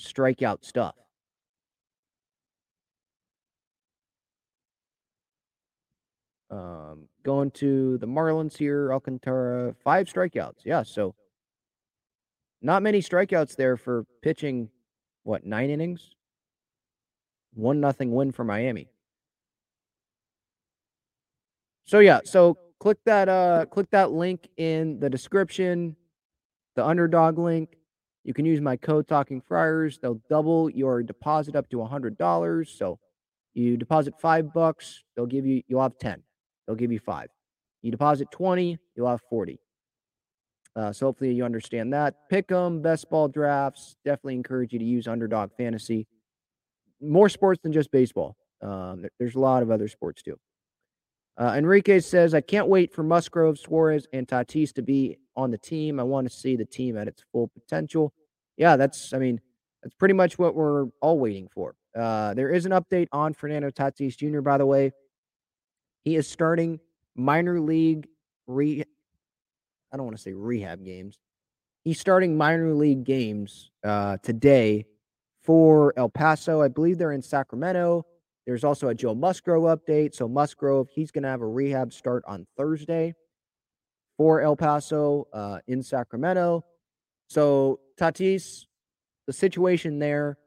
[0.00, 0.94] strikeout stuff.
[6.50, 10.64] Um, going to the Marlins here, Alcantara, five strikeouts.
[10.64, 11.14] Yeah, so
[12.62, 14.70] not many strikeouts there for pitching.
[15.24, 16.10] What nine innings?
[17.52, 18.88] One nothing win for Miami.
[21.84, 25.96] So yeah, so click that uh click that link in the description,
[26.76, 27.76] the underdog link.
[28.24, 29.98] You can use my code Talking Friars.
[30.00, 32.74] They'll double your deposit up to a hundred dollars.
[32.76, 32.98] So
[33.54, 36.22] you deposit five bucks, they'll give you you'll have ten.
[36.68, 37.30] They'll give you five.
[37.82, 39.58] You deposit twenty, you'll have forty.
[40.76, 42.14] Uh, so hopefully you understand that.
[42.30, 43.96] Pick them, best ball drafts.
[44.04, 46.06] Definitely encourage you to use Underdog Fantasy.
[47.00, 48.36] More sports than just baseball.
[48.62, 50.38] Um, there's a lot of other sports too.
[51.36, 55.58] Uh, Enrique says, I can't wait for Musgrove, Suarez, and Tatis to be on the
[55.58, 56.00] team.
[56.00, 58.12] I want to see the team at its full potential.
[58.56, 59.40] Yeah, that's, I mean,
[59.82, 61.76] that's pretty much what we're all waiting for.
[61.96, 64.90] Uh, there is an update on Fernando Tatis Jr., by the way.
[66.08, 66.80] He is starting
[67.16, 68.08] minor league
[68.46, 68.82] re
[69.92, 71.18] I don't want to say rehab games.
[71.84, 74.86] He's starting minor league games uh, today
[75.42, 76.62] for El Paso.
[76.62, 78.06] I believe they're in Sacramento.
[78.46, 80.14] There's also a Joe Musgrove update.
[80.14, 83.14] So Musgrove, he's going to have a rehab start on Thursday
[84.16, 86.64] for El Paso uh, in Sacramento.
[87.28, 88.64] So Tatis,
[89.26, 90.38] the situation there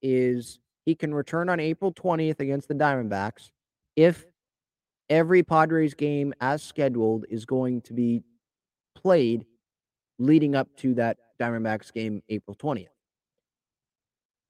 [0.00, 3.50] is he can return on April 20th against the Diamondbacks
[3.96, 4.24] if
[5.10, 8.22] every Padres game as scheduled is going to be
[8.94, 9.44] played
[10.18, 12.88] leading up to that Diamondbacks game April 20th.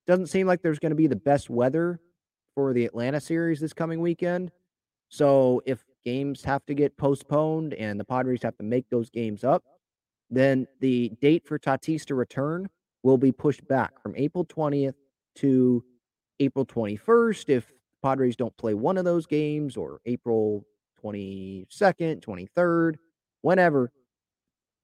[0.07, 2.01] Doesn't seem like there's going to be the best weather
[2.55, 4.51] for the Atlanta series this coming weekend.
[5.11, 9.45] So if games have to get postponed and the Padres have to make those games
[9.45, 9.63] up,
[10.31, 12.69] then the date for Tatis to return
[13.03, 14.95] will be pushed back from April 20th
[15.37, 15.85] to
[16.41, 17.71] April 21st if
[18.03, 20.65] Padres don't play one of those games or April
[21.05, 22.97] 22nd, 23rd,
[23.43, 23.91] whenever.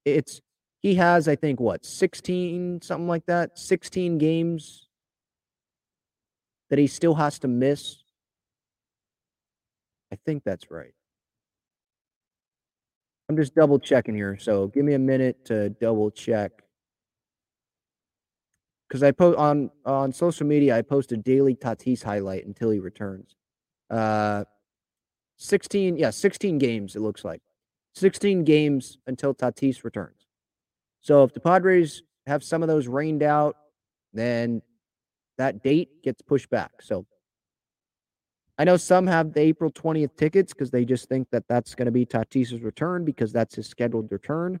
[0.03, 0.41] It's
[0.81, 4.87] he has I think what 16 something like that, 16 games
[6.69, 7.97] that he still has to miss?
[10.11, 10.93] I think that's right.
[13.27, 16.51] I'm just double checking here, so give me a minute to double check.
[18.87, 22.79] Because I post on on social media, I post a daily Tatis highlight until he
[22.79, 23.35] returns.
[23.89, 24.45] Uh,
[25.37, 26.95] 16, yeah, 16 games.
[26.95, 27.41] It looks like
[27.95, 30.27] 16 games until Tatis returns.
[31.01, 33.55] So if the Padres have some of those rained out,
[34.13, 34.61] then
[35.37, 36.71] that date gets pushed back.
[36.81, 37.05] So
[38.57, 41.87] I know some have the April 20th tickets because they just think that that's going
[41.87, 44.59] to be Tatis's return because that's his scheduled return.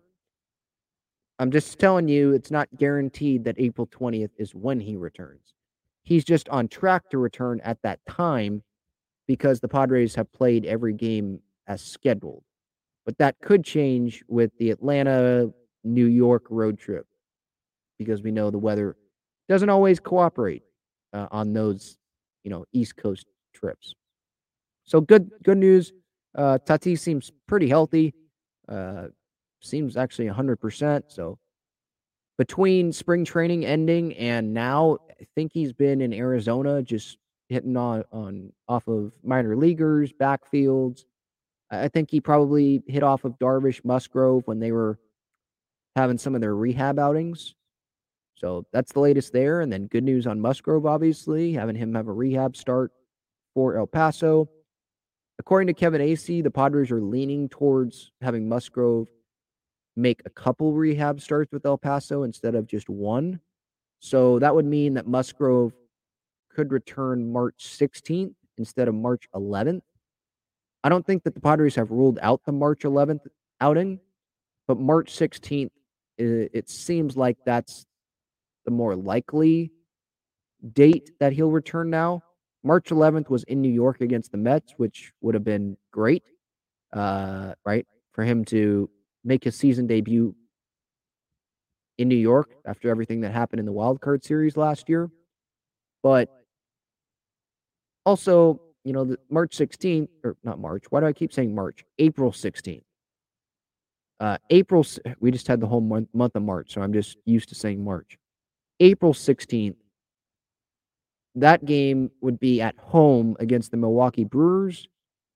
[1.37, 5.53] I'm just telling you, it's not guaranteed that April 20th is when he returns.
[6.03, 8.63] He's just on track to return at that time
[9.27, 12.43] because the Padres have played every game as scheduled.
[13.05, 15.51] But that could change with the Atlanta
[15.83, 17.05] New York road trip
[17.97, 18.95] because we know the weather
[19.49, 20.63] doesn't always cooperate
[21.13, 21.97] uh, on those,
[22.43, 23.93] you know, East Coast trips.
[24.85, 25.91] So good, good news.
[26.35, 28.13] Uh, Tatis seems pretty healthy.
[28.67, 29.07] Uh,
[29.65, 31.03] seems actually 100%.
[31.07, 31.37] So
[32.37, 37.17] between spring training ending and now, I think he's been in Arizona just
[37.49, 41.05] hitting on, on off of minor leaguers, backfields.
[41.71, 44.99] I think he probably hit off of Darvish Musgrove when they were
[45.95, 47.55] having some of their rehab outings.
[48.35, 49.61] So that's the latest there.
[49.61, 52.91] And then good news on Musgrove, obviously, having him have a rehab start
[53.53, 54.49] for El Paso.
[55.39, 59.07] According to Kevin Acee, the Padres are leaning towards having Musgrove
[59.95, 63.39] make a couple rehab starts with El Paso instead of just one.
[63.99, 65.73] So that would mean that Musgrove
[66.53, 69.81] could return March 16th instead of March 11th.
[70.83, 73.21] I don't think that the Padres have ruled out the March 11th
[73.59, 73.99] outing,
[74.67, 75.71] but March 16th,
[76.17, 77.85] it, it seems like that's
[78.65, 79.71] the more likely
[80.73, 82.21] date that he'll return now.
[82.63, 86.23] March 11th was in New York against the Mets, which would have been great,
[86.93, 88.89] uh, right, for him to
[89.25, 90.35] make his season debut
[91.97, 95.09] in New York after everything that happened in the wild card series last year.
[96.03, 96.29] But
[98.05, 101.83] also, you know, the March 16th, or not March, why do I keep saying March?
[101.97, 102.83] April 16th.
[104.19, 104.85] Uh, April,
[105.19, 107.83] we just had the whole month, month of March, so I'm just used to saying
[107.83, 108.17] March.
[108.79, 109.75] April 16th
[111.35, 114.87] that game would be at home against the Milwaukee Brewers.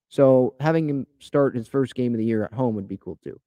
[0.07, 3.19] So having him start his first game of the year at home would be cool
[3.23, 3.39] too.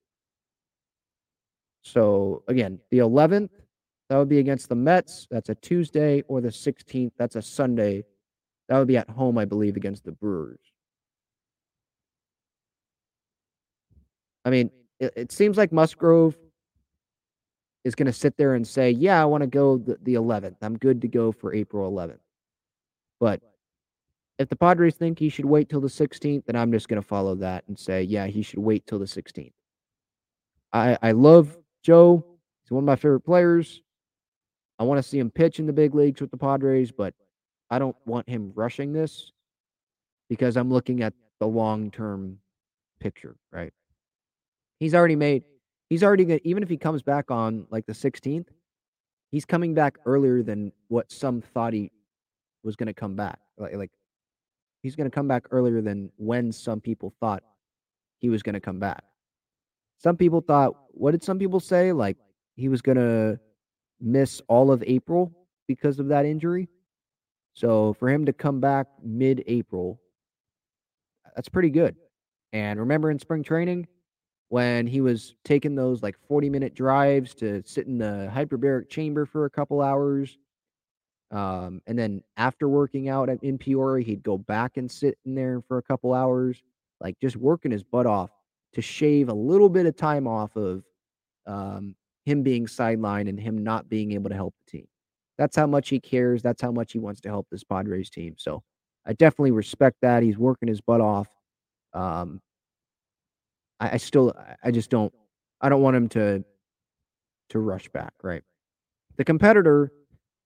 [1.82, 3.50] So again, the 11th,
[4.08, 5.26] that would be against the Mets.
[5.30, 8.04] That's a Tuesday, or the 16th, that's a Sunday.
[8.68, 10.60] That would be at home, I believe, against the Brewers.
[14.44, 14.70] I mean,
[15.00, 16.36] it, it seems like Musgrove
[17.84, 20.56] is going to sit there and say, Yeah, I want to go the, the 11th.
[20.62, 22.18] I'm good to go for April 11th.
[23.20, 23.40] But
[24.38, 27.06] if the Padres think he should wait till the 16th, then I'm just going to
[27.06, 29.52] follow that and say, yeah, he should wait till the 16th.
[30.72, 32.24] I, I love Joe.
[32.62, 33.82] He's one of my favorite players.
[34.78, 37.14] I want to see him pitch in the big leagues with the Padres, but
[37.70, 39.32] I don't want him rushing this
[40.28, 42.38] because I'm looking at the long term
[43.00, 43.72] picture, right?
[44.78, 45.44] He's already made,
[45.88, 48.48] he's already, even if he comes back on like the 16th,
[49.30, 51.90] he's coming back earlier than what some thought he
[52.62, 53.38] was going to come back.
[53.58, 53.90] Like, like
[54.82, 57.42] he's going to come back earlier than when some people thought
[58.18, 59.04] he was going to come back.
[60.02, 61.92] Some people thought, what did some people say?
[61.92, 62.16] Like
[62.56, 63.38] he was going to
[64.00, 65.32] miss all of April
[65.68, 66.68] because of that injury.
[67.54, 70.00] So for him to come back mid April,
[71.34, 71.96] that's pretty good.
[72.52, 73.86] And remember in spring training
[74.48, 79.24] when he was taking those like 40 minute drives to sit in the hyperbaric chamber
[79.24, 80.36] for a couple hours
[81.32, 85.62] um, and then after working out in Peoria, he'd go back and sit in there
[85.66, 86.62] for a couple hours,
[87.00, 88.30] like just working his butt off
[88.74, 90.84] to shave a little bit of time off of
[91.46, 91.94] um,
[92.24, 94.86] him being sidelined and him not being able to help the team.
[95.38, 96.42] That's how much he cares.
[96.42, 98.34] That's how much he wants to help this Padres team.
[98.38, 98.62] So
[99.04, 100.22] I definitely respect that.
[100.22, 101.28] He's working his butt off.
[101.92, 102.40] Um,
[103.80, 105.12] I, I still, I just don't,
[105.60, 106.44] I don't want him to,
[107.50, 108.12] to rush back.
[108.22, 108.42] Right.
[109.16, 109.92] The competitor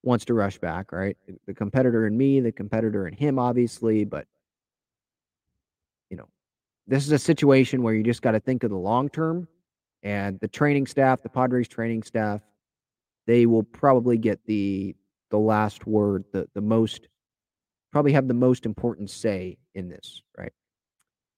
[0.03, 1.17] wants to rush back, right?
[1.47, 4.27] The competitor in me, the competitor in him, obviously, but
[6.87, 9.49] this is a situation where you just got to think of the long term.
[10.03, 12.41] And the training staff, the Padres training staff,
[13.27, 14.95] they will probably get the
[15.31, 17.09] the last word, the the most
[17.91, 20.53] probably have the most important say in this, right?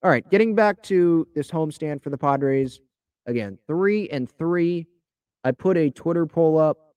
[0.03, 2.81] All right, getting back to this homestand for the Padres.
[3.27, 4.87] Again, three and three.
[5.45, 6.95] I put a Twitter poll up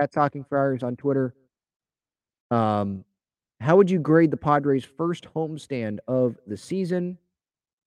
[0.00, 1.34] at Talking Friars on Twitter.
[2.50, 3.04] Um,
[3.60, 7.18] how would you grade the Padres' first homestand of the season?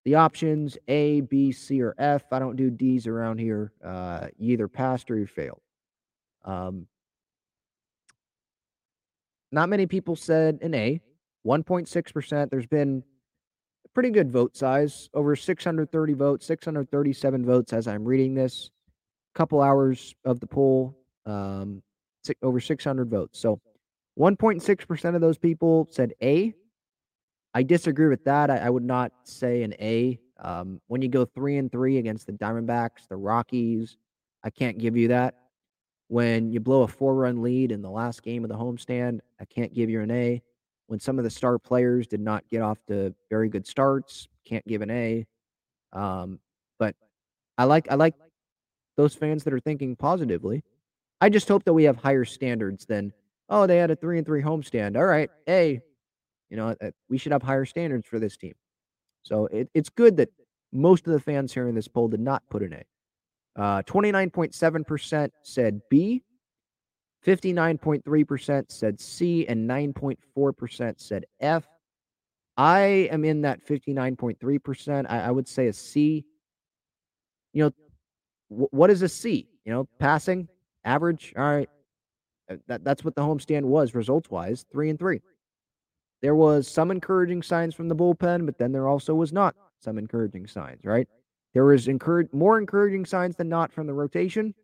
[0.05, 2.23] The options A, B, C, or F.
[2.31, 3.73] I don't do D's around here.
[3.83, 5.61] Uh, you either passed or you failed.
[6.43, 6.87] Um,
[9.51, 11.01] not many people said an A.
[11.45, 12.49] 1.6%.
[12.49, 13.03] There's been
[13.85, 18.69] a pretty good vote size, over 630 votes, 637 votes as I'm reading this.
[19.33, 20.97] Couple hours of the poll.
[21.25, 21.81] Um,
[22.41, 23.39] over 600 votes.
[23.39, 23.59] So
[24.19, 26.53] 1.6% of those people said A.
[27.55, 28.51] I disagree with that.
[28.51, 30.19] I, I would not say an A.
[30.39, 33.97] Um, when you go three and three against the Diamondbacks, the Rockies,
[34.43, 35.35] I can't give you that.
[36.09, 39.45] When you blow a four run lead in the last game of the homestand, I
[39.45, 40.41] can't give you an A.
[40.87, 44.67] When some of the star players did not get off to very good starts, can't
[44.67, 45.25] give an A.
[45.93, 46.39] Um,
[46.77, 46.95] But
[47.57, 48.15] I like I like
[48.97, 50.63] those fans that are thinking positively.
[51.21, 53.13] I just hope that we have higher standards than
[53.47, 54.97] oh they had a three and three homestand.
[54.97, 55.81] All right, hey,
[56.55, 58.53] you know uh, we should have higher standards for this team.
[59.23, 60.29] So it, it's good that
[60.71, 63.61] most of the fans here in this poll did not put an A.
[63.61, 66.23] Uh, 29.7% said B,
[67.25, 71.65] 59.3% said C, and 9.4% said F.
[72.55, 75.05] I am in that 59.3%.
[75.09, 76.25] I, I would say a C.
[77.51, 77.71] You know,
[78.49, 79.49] w- what is a C?
[79.65, 80.47] You know, passing,
[80.85, 81.33] average.
[81.35, 81.69] All right.
[82.49, 85.21] Uh, that, that's what the homestand was results wise three and three.
[86.25, 89.99] There was some encouraging signs from the bullpen, but then there also was not some
[89.99, 91.07] encouraging signs, right?
[91.53, 94.55] There was encourage more encouraging signs than not from the rotation.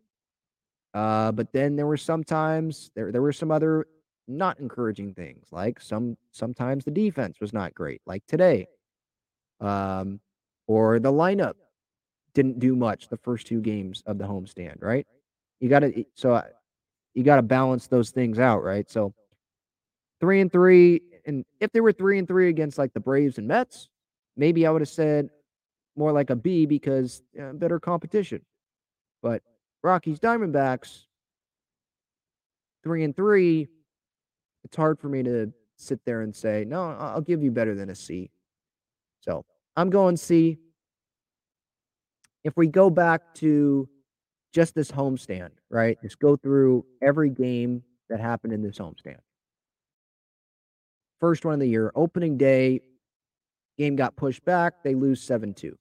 [0.92, 3.86] Uh, but then there were sometimes there there were some other
[4.26, 8.66] not encouraging things, like some sometimes the defense was not great, like today.
[9.60, 10.18] Um,
[10.66, 11.54] or the lineup
[12.34, 15.06] didn't do much the first two games of the homestand, right?
[15.60, 16.42] You got to so uh,
[17.14, 18.90] you got to balance those things out, right?
[18.90, 19.14] So
[20.20, 23.46] three and three, and if they were three and three against like the Braves and
[23.46, 23.88] Mets,
[24.36, 25.30] maybe I would have said
[25.96, 28.42] more like a B because uh, better competition.
[29.22, 29.42] But
[29.82, 31.04] Rockies Diamondbacks,
[32.82, 33.68] three and three,
[34.64, 37.90] it's hard for me to sit there and say, no, I'll give you better than
[37.90, 38.30] a C.
[39.20, 39.44] So
[39.76, 40.58] I'm going C.
[42.44, 43.88] If we go back to
[44.52, 45.98] just this homestand, right?
[46.02, 49.18] Just go through every game that happened in this homestand.
[51.22, 52.80] First one of the year, opening day,
[53.78, 54.82] game got pushed back.
[54.82, 55.78] They lose 7 2.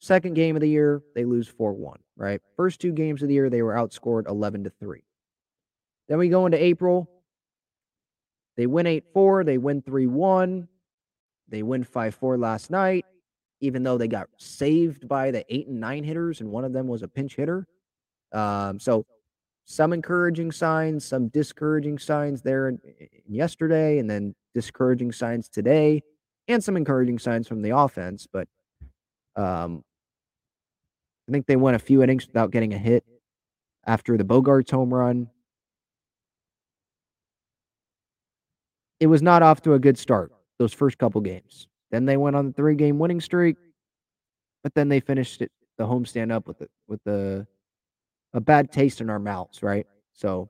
[0.00, 2.40] Second game of the year, they lose 4 1, right?
[2.56, 5.04] First two games of the year, they were outscored 11 to 3.
[6.08, 7.10] Then we go into April.
[8.56, 9.44] They win 8 4.
[9.44, 10.66] They win 3 1.
[11.48, 13.04] They win 5 4 last night,
[13.60, 16.86] even though they got saved by the 8 and 9 hitters, and one of them
[16.86, 17.66] was a pinch hitter.
[18.32, 19.04] Um, so,
[19.66, 22.72] some encouraging signs, some discouraging signs there
[23.26, 26.02] yesterday, and then discouraging signs today,
[26.48, 28.26] and some encouraging signs from the offense.
[28.32, 28.48] But
[29.36, 29.84] um,
[31.28, 33.04] I think they went a few innings without getting a hit
[33.86, 35.28] after the Bogaerts home run.
[39.00, 41.66] It was not off to a good start those first couple games.
[41.90, 43.56] Then they went on the three game winning streak,
[44.62, 47.46] but then they finished it the homestand up with the with the
[48.32, 49.86] a bad taste in our mouths, right?
[50.12, 50.48] So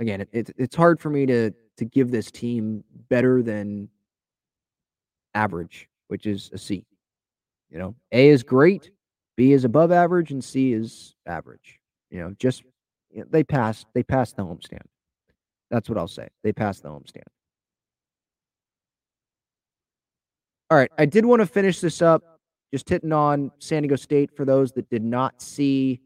[0.00, 3.88] again, it, it, it's hard for me to to give this team better than
[5.34, 6.84] average, which is a C.
[7.70, 8.90] You know, A is great,
[9.36, 11.78] B is above average, and C is average.
[12.10, 12.64] You know, just
[13.10, 13.86] you know, they passed.
[13.94, 14.82] They passed the homestand.
[15.70, 16.28] That's what I'll say.
[16.42, 17.28] They passed the homestand.
[20.70, 22.22] All right, I did want to finish this up,
[22.72, 26.00] just hitting on San Diego State for those that did not see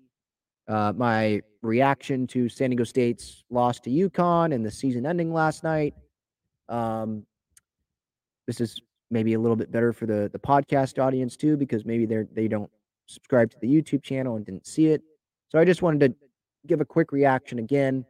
[0.69, 5.65] uh, my reaction to San Diego State's loss to UConn and the season ending last
[5.65, 5.95] night.
[6.69, 7.25] Um,
[8.47, 12.07] this is maybe a little bit better for the the podcast audience too, because maybe
[12.07, 12.71] they're they don't
[13.07, 15.03] subscribe to the YouTube channel and didn't see it.
[15.49, 16.17] So I just wanted to
[16.67, 18.05] give a quick reaction again.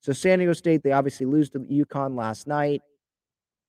[0.00, 2.82] So San Diego State, they obviously lose to UConn last night.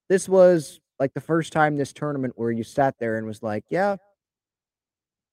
[0.09, 3.63] This was like the first time this tournament where you sat there and was like,
[3.69, 3.97] yeah,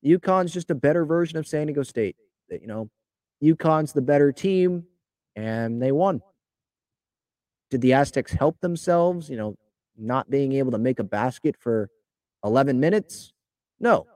[0.05, 2.17] UConn's just a better version of San Diego State.
[2.51, 2.91] You know,
[3.43, 4.85] UConn's the better team,
[5.37, 6.23] and they won.
[7.71, 9.29] Did the Aztecs help themselves?
[9.29, 9.57] You know,
[9.97, 11.91] not being able to make a basket for
[12.45, 13.33] 11 minutes?
[13.81, 14.07] No.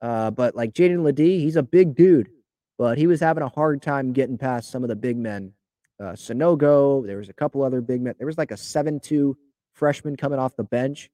[0.00, 2.30] Uh, but like Jaedon LeDee, he's a big dude,
[2.78, 5.52] but he was having a hard time getting past some of the big men.
[6.00, 8.14] Uh, Sanogo, there was a couple other big men.
[8.16, 9.36] There was like a 7 2
[9.74, 11.10] freshman coming off the bench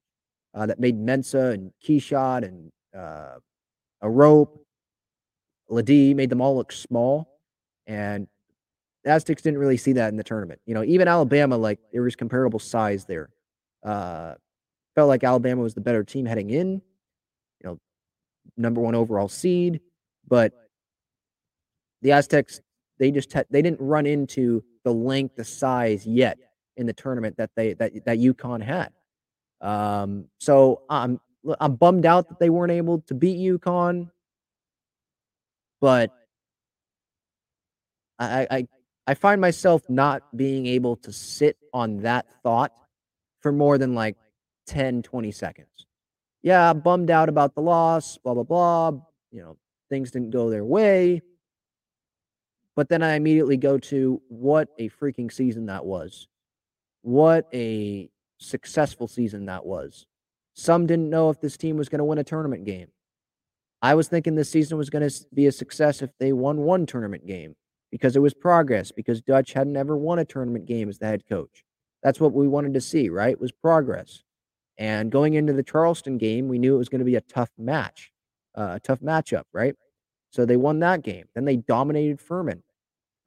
[0.53, 3.39] uh, that made Mensah and Keshad and uh,
[4.03, 4.59] Arop.
[5.69, 7.39] LeDee made them all look small.
[7.85, 8.27] And
[9.05, 10.59] Aztecs didn't really see that in the tournament.
[10.65, 13.29] You know, even Alabama, like there was comparable size there.
[13.83, 14.33] Uh,
[14.95, 17.79] felt like Alabama was the better team heading in, you know,
[18.57, 19.79] number one overall seed,
[20.27, 20.51] but
[22.01, 22.61] the Aztecs
[22.99, 26.37] they just they didn't run into the length, the size yet
[26.77, 28.91] in the tournament that they that that UConn had.
[29.61, 31.19] Um, so I'm
[31.59, 34.09] I'm bummed out that they weren't able to beat UConn,
[35.81, 36.11] but
[38.19, 38.67] I I
[39.07, 42.73] I find myself not being able to sit on that thought
[43.39, 44.17] for more than like
[44.67, 45.69] 10, 20 seconds.
[46.43, 48.91] Yeah, bummed out about the loss, blah, blah, blah.
[49.31, 49.57] You know,
[49.89, 51.21] things didn't go their way.
[52.75, 56.27] But then I immediately go to what a freaking season that was.
[57.01, 58.09] What a
[58.39, 60.05] successful season that was.
[60.53, 62.89] Some didn't know if this team was going to win a tournament game.
[63.81, 66.85] I was thinking this season was going to be a success if they won one
[66.85, 67.55] tournament game
[67.91, 71.23] because it was progress, because Dutch had never won a tournament game as the head
[71.27, 71.63] coach.
[72.03, 73.39] That's what we wanted to see, right?
[73.39, 74.23] Was progress.
[74.77, 77.49] And going into the Charleston game, we knew it was going to be a tough
[77.57, 78.11] match,
[78.55, 79.75] uh, a tough matchup, right?
[80.31, 81.25] So they won that game.
[81.33, 82.61] Then they dominated Furman.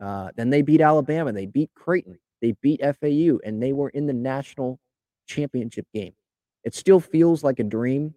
[0.00, 1.32] Uh, then they beat Alabama.
[1.32, 2.18] They beat Creighton.
[2.40, 4.78] They beat FAU, and they were in the national
[5.26, 6.12] championship game.
[6.64, 8.14] It still feels like a dream.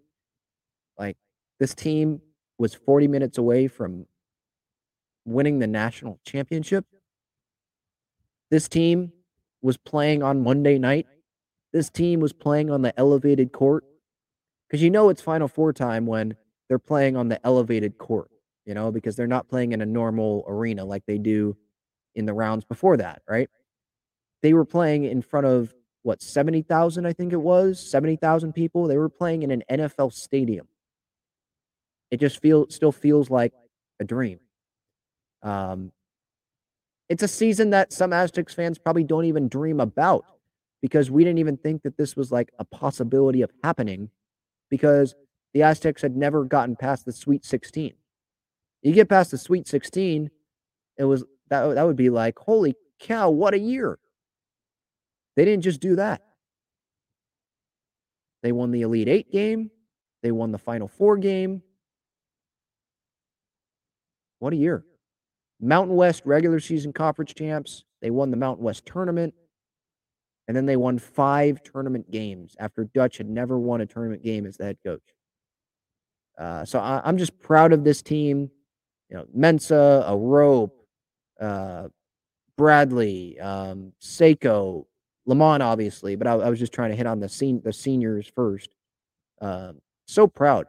[0.97, 1.17] Like
[1.60, 2.22] this team
[2.58, 4.06] was 40 minutes away from
[5.26, 6.86] winning the national championship.
[8.51, 9.12] This team
[9.62, 11.08] was playing on Monday night.
[11.72, 13.84] This team was playing on the elevated court.
[14.68, 16.36] Because you know it's Final Four time when
[16.68, 18.30] they're playing on the elevated court,
[18.66, 21.56] you know, because they're not playing in a normal arena like they do
[22.16, 23.49] in the rounds before that, right?
[24.41, 28.88] They were playing in front of what, 70,000, I think it was, 70,000 people.
[28.88, 30.68] They were playing in an NFL stadium.
[32.14, 33.53] It just feel still feels like
[33.99, 34.39] a dream.
[35.41, 35.91] Um,
[37.09, 40.24] it's a season that some Aztecs fans probably don't even dream about
[40.80, 44.11] because we didn't even think that this was like a possibility of happening
[44.70, 45.16] because
[45.55, 47.93] the Aztecs had never gotten past the Sweet 16.
[48.84, 50.30] You get past the Sweet 16,
[50.99, 53.97] it was that that would be like, holy cow, what a year.
[55.36, 56.22] They didn't just do that.
[58.43, 59.72] They won the Elite Eight game.
[60.22, 61.64] They won the Final Four game.
[64.44, 64.84] What a year.
[65.62, 67.86] Mountain West regular season conference champs.
[68.02, 69.34] They won the Mountain West tournament.
[70.50, 74.46] And then they won five tournament games after Dutch had never won a tournament game
[74.46, 75.02] as the head coach.
[76.38, 78.52] Uh, so I, am just proud of this team.
[79.10, 80.72] You know, Mensah, Arop,
[81.39, 81.88] uh,
[82.58, 84.88] Bradley, um, Seiko,
[85.26, 88.30] Lamont, obviously, but I, I, was just trying to hit on the sen- the seniors
[88.36, 88.72] first.
[89.39, 90.66] Um, so proud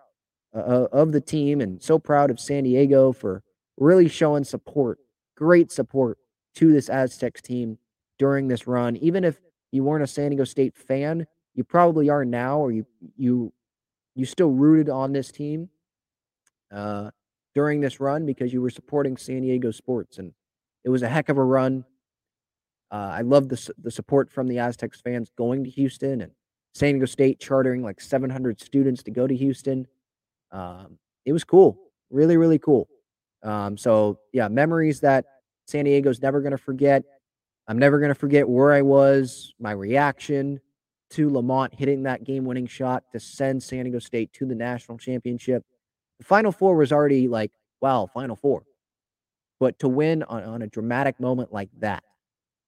[0.54, 3.42] uh, of the team and so proud of San Diego for
[3.76, 4.98] really showing support,
[5.36, 6.18] great support
[6.56, 7.78] to this Aztecs team
[8.18, 8.96] during this run.
[8.96, 9.40] Even if
[9.72, 13.52] you weren't a San Diego State fan, you probably are now, or you you
[14.14, 15.68] you still rooted on this team
[16.72, 17.10] uh,
[17.54, 20.32] during this run because you were supporting San Diego sports, and
[20.84, 21.84] it was a heck of a run.
[22.90, 26.32] Uh, I love the the support from the Aztecs fans going to Houston and
[26.74, 29.86] San Diego State chartering like 700 students to go to Houston.
[30.50, 31.78] Um, it was cool,
[32.10, 32.88] really, really cool.
[33.44, 35.26] Um, so yeah, memories that
[35.66, 37.04] San Diego's never going to forget.
[37.68, 40.60] I'm never going to forget where I was, my reaction
[41.10, 45.62] to Lamont hitting that game-winning shot to send San Diego State to the national championship.
[46.18, 48.64] The Final Four was already like, wow, Final Four.
[49.60, 52.02] But to win on, on a dramatic moment like that,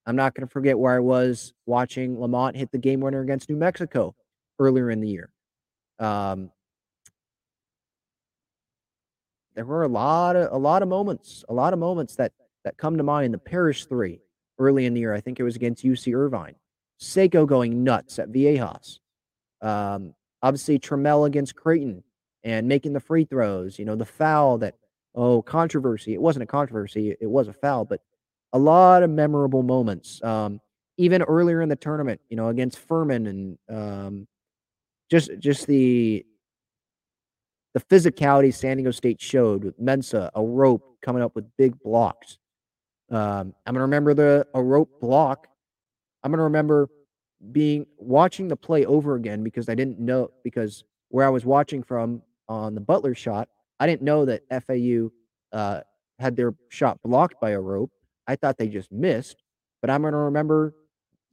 [0.06, 3.50] I'm not going to forget where I was watching Lamont hit the game winner against
[3.50, 4.14] New Mexico
[4.58, 5.30] earlier in the year.
[5.98, 6.50] Um,
[9.56, 12.32] there were a lot of a lot of moments, a lot of moments that
[12.64, 13.26] that come to mind.
[13.26, 14.20] In the Parrish three
[14.58, 16.54] early in the year, I think it was against UC Irvine.
[17.00, 19.00] Seiko going nuts at Viejas.
[19.62, 22.04] Um, obviously Trammell against Creighton
[22.44, 23.78] and making the free throws.
[23.78, 24.74] You know the foul that
[25.14, 26.12] oh controversy.
[26.12, 27.16] It wasn't a controversy.
[27.18, 28.02] It was a foul, but
[28.52, 30.22] a lot of memorable moments.
[30.22, 30.60] Um,
[30.98, 34.28] even earlier in the tournament, you know, against Furman and um,
[35.10, 36.24] just just the
[37.76, 42.38] the physicality San Diego State showed with Mensah, a rope coming up with big blocks.
[43.10, 45.46] Um, I'm gonna remember the Arop block.
[46.22, 46.88] I'm gonna remember
[47.52, 51.82] being watching the play over again because I didn't know because where I was watching
[51.82, 55.10] from on the Butler shot, I didn't know that FAU
[55.52, 55.82] uh,
[56.18, 57.90] had their shot blocked by Arop.
[58.26, 59.42] I thought they just missed,
[59.82, 60.72] but I'm gonna remember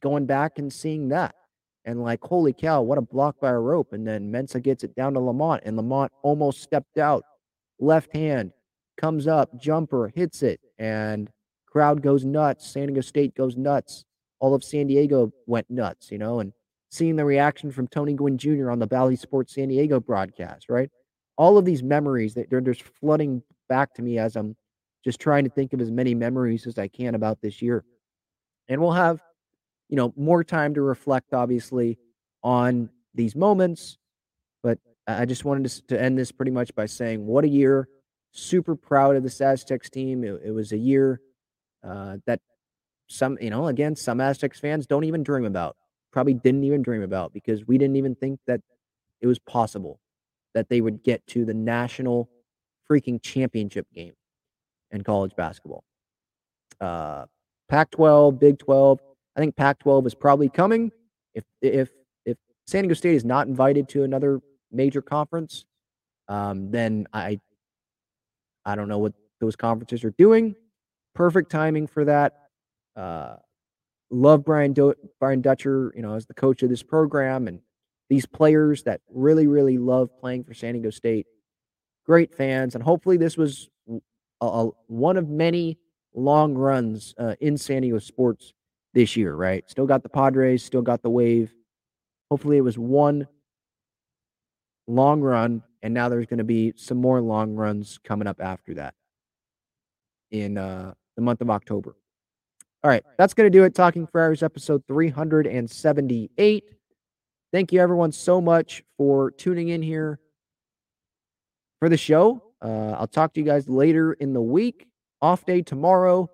[0.02, 1.36] going back and seeing that
[1.86, 3.94] and like, holy cow, what a block by Arop.
[3.94, 7.24] And then Mensah gets it down to Lamont, and Lamont almost stepped out.
[7.80, 8.52] Left hand
[8.98, 11.30] comes up, jumper, hits it, and
[11.68, 12.72] crowd goes nuts.
[12.72, 14.06] San Diego State goes nuts.
[14.40, 16.54] All of San Diego went nuts, you know, and
[16.92, 18.70] seeing the reaction from Tony Gwynn Jr.
[18.70, 20.90] on the Bally Sports San Diego broadcast, right?
[21.38, 24.56] All of these memories that they're just flooding back to me as I'm
[25.04, 27.84] just trying to think of as many memories as I can about this year.
[28.68, 29.20] And we'll have
[29.90, 31.98] you know, more time to reflect, obviously,
[32.44, 33.98] on these moments.
[34.62, 37.88] But I just wanted to, to end this pretty much by saying, what a year.
[38.32, 40.24] Super proud of the Aztecs team.
[40.24, 41.22] It, it was a year
[41.84, 42.40] uh, that
[43.08, 45.76] some, you know, again, some Aztecs fans don't even dream about,
[46.12, 48.62] probably didn't even dream about because we didn't even think that
[49.22, 50.00] it was possible
[50.54, 52.30] that they would get to the national
[52.90, 54.14] freaking championship game
[54.92, 55.84] in college basketball.
[56.80, 57.26] Uh,
[57.70, 59.00] Pac 12, Big 12,
[59.36, 60.92] I think Pac-12 is probably coming.
[61.34, 61.90] If if
[62.26, 62.38] if
[62.68, 64.42] San Diego State is not invited to another
[64.72, 65.66] major conference,
[66.28, 67.40] um, then I
[68.66, 70.56] I don't know what those conferences are doing.
[71.16, 72.34] Perfect timing for that.
[72.96, 73.36] Uh,
[74.10, 77.60] love Brian Do- Brian Dutcher, you know, as the coach of this program, and
[78.10, 81.26] these players that really really love playing for San Diego State.
[82.06, 83.70] Great fans, and hopefully this was
[84.42, 85.80] a, a, one of many
[86.14, 88.54] long runs uh, in San Diego sports
[88.94, 89.36] this year.
[89.36, 91.54] Right, still got the Padres, still got the Wave.
[92.30, 93.28] Hopefully, it was one
[94.88, 98.74] long run, and now there's going to be some more long runs coming up after
[98.76, 98.94] that
[100.32, 101.96] in uh, the month of October.
[102.84, 103.74] All right, that's going to do it.
[103.74, 106.64] Talking Friars episode 378.
[107.54, 110.20] Thank you, everyone, so much for tuning in here
[111.80, 112.44] for the show.
[112.62, 114.88] Uh, I'll talk to you guys later in the week.
[115.22, 116.30] Off day tomorrow.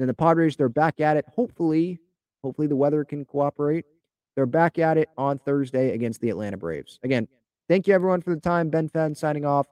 [0.00, 1.26] Then the Padres, they're back at it.
[1.28, 2.00] Hopefully,
[2.42, 3.84] hopefully the weather can cooperate.
[4.34, 6.98] They're back at it on Thursday against the Atlanta Braves.
[7.02, 7.28] Again,
[7.68, 8.70] thank you everyone for the time.
[8.70, 9.66] Ben Fadden signing off.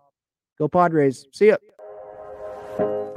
[0.59, 1.27] Go Padres.
[1.33, 3.17] See ya.